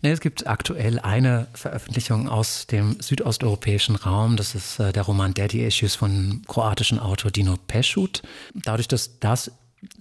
Nee, 0.03 0.11
es 0.11 0.21
gibt 0.21 0.47
aktuell 0.47 0.99
eine 0.99 1.47
Veröffentlichung 1.55 2.29
aus 2.29 2.67
dem 2.67 3.01
südosteuropäischen 3.01 3.97
Raum. 3.97 4.37
Das 4.37 4.55
ist 4.55 4.79
äh, 4.79 4.93
der 4.93 5.03
Roman 5.03 5.35
Daddy 5.35 5.65
Issues 5.65 5.95
von 5.95 6.43
kroatischen 6.47 6.99
Autor 6.99 7.31
Dino 7.31 7.57
Peschut. 7.67 8.23
Dadurch, 8.55 8.89
dass 8.89 9.19
das 9.21 9.51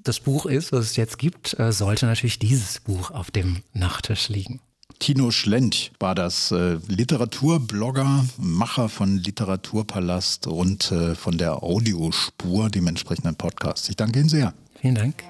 das 0.03 0.19
Buch 0.19 0.45
ist, 0.45 0.71
was 0.71 0.85
es 0.85 0.95
jetzt 0.95 1.17
gibt, 1.17 1.59
äh, 1.59 1.71
sollte 1.71 2.05
natürlich 2.05 2.39
dieses 2.39 2.79
Buch 2.79 3.11
auf 3.11 3.31
dem 3.31 3.61
Nachttisch 3.73 4.29
liegen. 4.29 4.61
Tino 4.99 5.31
Schlench 5.31 5.91
war 5.99 6.15
das 6.15 6.51
äh, 6.51 6.77
Literaturblogger, 6.87 8.25
Macher 8.37 8.89
von 8.89 9.17
Literaturpalast 9.17 10.47
und 10.47 10.91
äh, 10.91 11.15
von 11.15 11.37
der 11.37 11.63
Audiospur, 11.63 12.69
dem 12.69 12.87
entsprechenden 12.87 13.35
Podcast. 13.35 13.89
Ich 13.89 13.97
danke 13.97 14.19
Ihnen 14.19 14.29
sehr. 14.29 14.53
Vielen 14.85 14.93
Dank. 14.93 15.23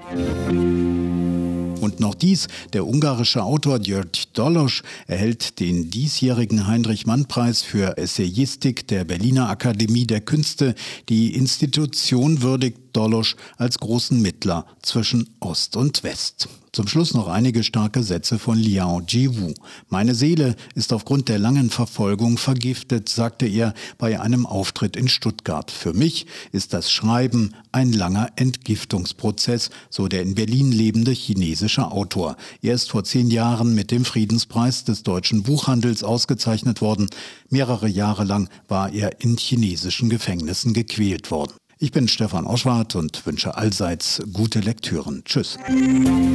Und 1.80 2.02
noch 2.02 2.13
dies, 2.13 2.50
der 2.74 2.86
ungarische 2.86 3.41
Autor 3.41 3.80
György 3.80 4.24
Dolosch 4.34 4.84
erhält 5.08 5.62
den 5.62 5.89
diesjährigen 5.89 6.68
Heinrich-Mann-Preis 6.68 7.62
für 7.62 7.98
Essayistik 7.98 8.86
der 8.89 9.06
Berliner 9.06 9.48
Akademie 9.48 10.06
der 10.06 10.20
Künste. 10.20 10.76
Die 11.08 11.36
Institution 11.36 12.41
würdigt 12.41 12.85
Dolosch 12.95 13.36
als 13.58 13.79
großen 13.79 14.21
Mittler 14.21 14.65
zwischen 14.81 15.29
Ost 15.39 15.75
und 15.75 16.03
West. 16.03 16.47
Zum 16.75 16.89
Schluss 16.89 17.13
noch 17.13 17.29
einige 17.29 17.63
starke 17.63 18.03
Sätze 18.03 18.38
von 18.38 18.58
Liao 18.58 18.99
Jiwu. 18.99 19.53
Meine 19.88 20.13
Seele 20.13 20.58
ist 20.73 20.91
aufgrund 20.91 21.29
der 21.29 21.39
langen 21.39 21.69
Verfolgung 21.69 22.38
vergiftet, 22.38 23.08
sagte 23.08 23.47
er 23.47 23.73
bei 23.97 24.19
einem 24.19 24.45
Auftritt 24.45 24.97
in 24.97 25.08
Stuttgart. 25.08 25.71
Für 25.71 25.93
mich 25.93 26.25
ist 26.51 26.73
das 26.73 26.91
Schreiben 26.91 27.55
ein 27.71 27.93
langer 27.93 28.29
Entgiftungsprozess, 28.36 29.69
so 29.89 30.10
der 30.10 30.21
in 30.23 30.36
Berlin 30.36 30.73
lebende 30.73 31.12
chinesische 31.12 31.89
Autor. 31.89 32.36
Er 32.62 32.73
ist 32.73 32.89
vor 32.89 33.05
zehn 33.05 33.31
Jahren 33.31 33.73
mit 33.73 33.89
dem 33.89 34.03
Friedenspreis 34.03 34.84
des 34.84 35.03
deutschen 35.03 35.43
Buchhandels 35.43 36.03
ausgezeichnet 36.03 36.81
worden. 36.81 37.08
Mehrere 37.49 37.88
Jahre 37.88 38.25
lang 38.25 38.49
war 38.67 38.91
er 38.91 39.21
in 39.21 39.38
chinesischen 39.38 40.10
Gefängnissen 40.10 40.73
gequält 40.73 41.31
worden. 41.31 41.53
Ich 41.77 41.91
bin 41.91 42.07
Stefan 42.07 42.47
Oschwart 42.47 42.95
und 42.95 43.25
wünsche 43.25 43.57
allseits 43.57 44.23
gute 44.31 44.61
Lektüren. 44.61 45.23
Tschüss. 45.25 45.57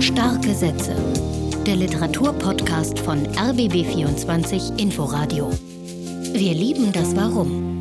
Starke 0.00 0.54
Sätze. 0.54 0.94
Der 1.66 1.76
Literaturpodcast 1.76 2.98
von 2.98 3.26
RBB24 3.26 4.78
Inforadio. 4.78 5.50
Wir 6.34 6.52
lieben 6.52 6.92
das 6.92 7.16
Warum. 7.16 7.79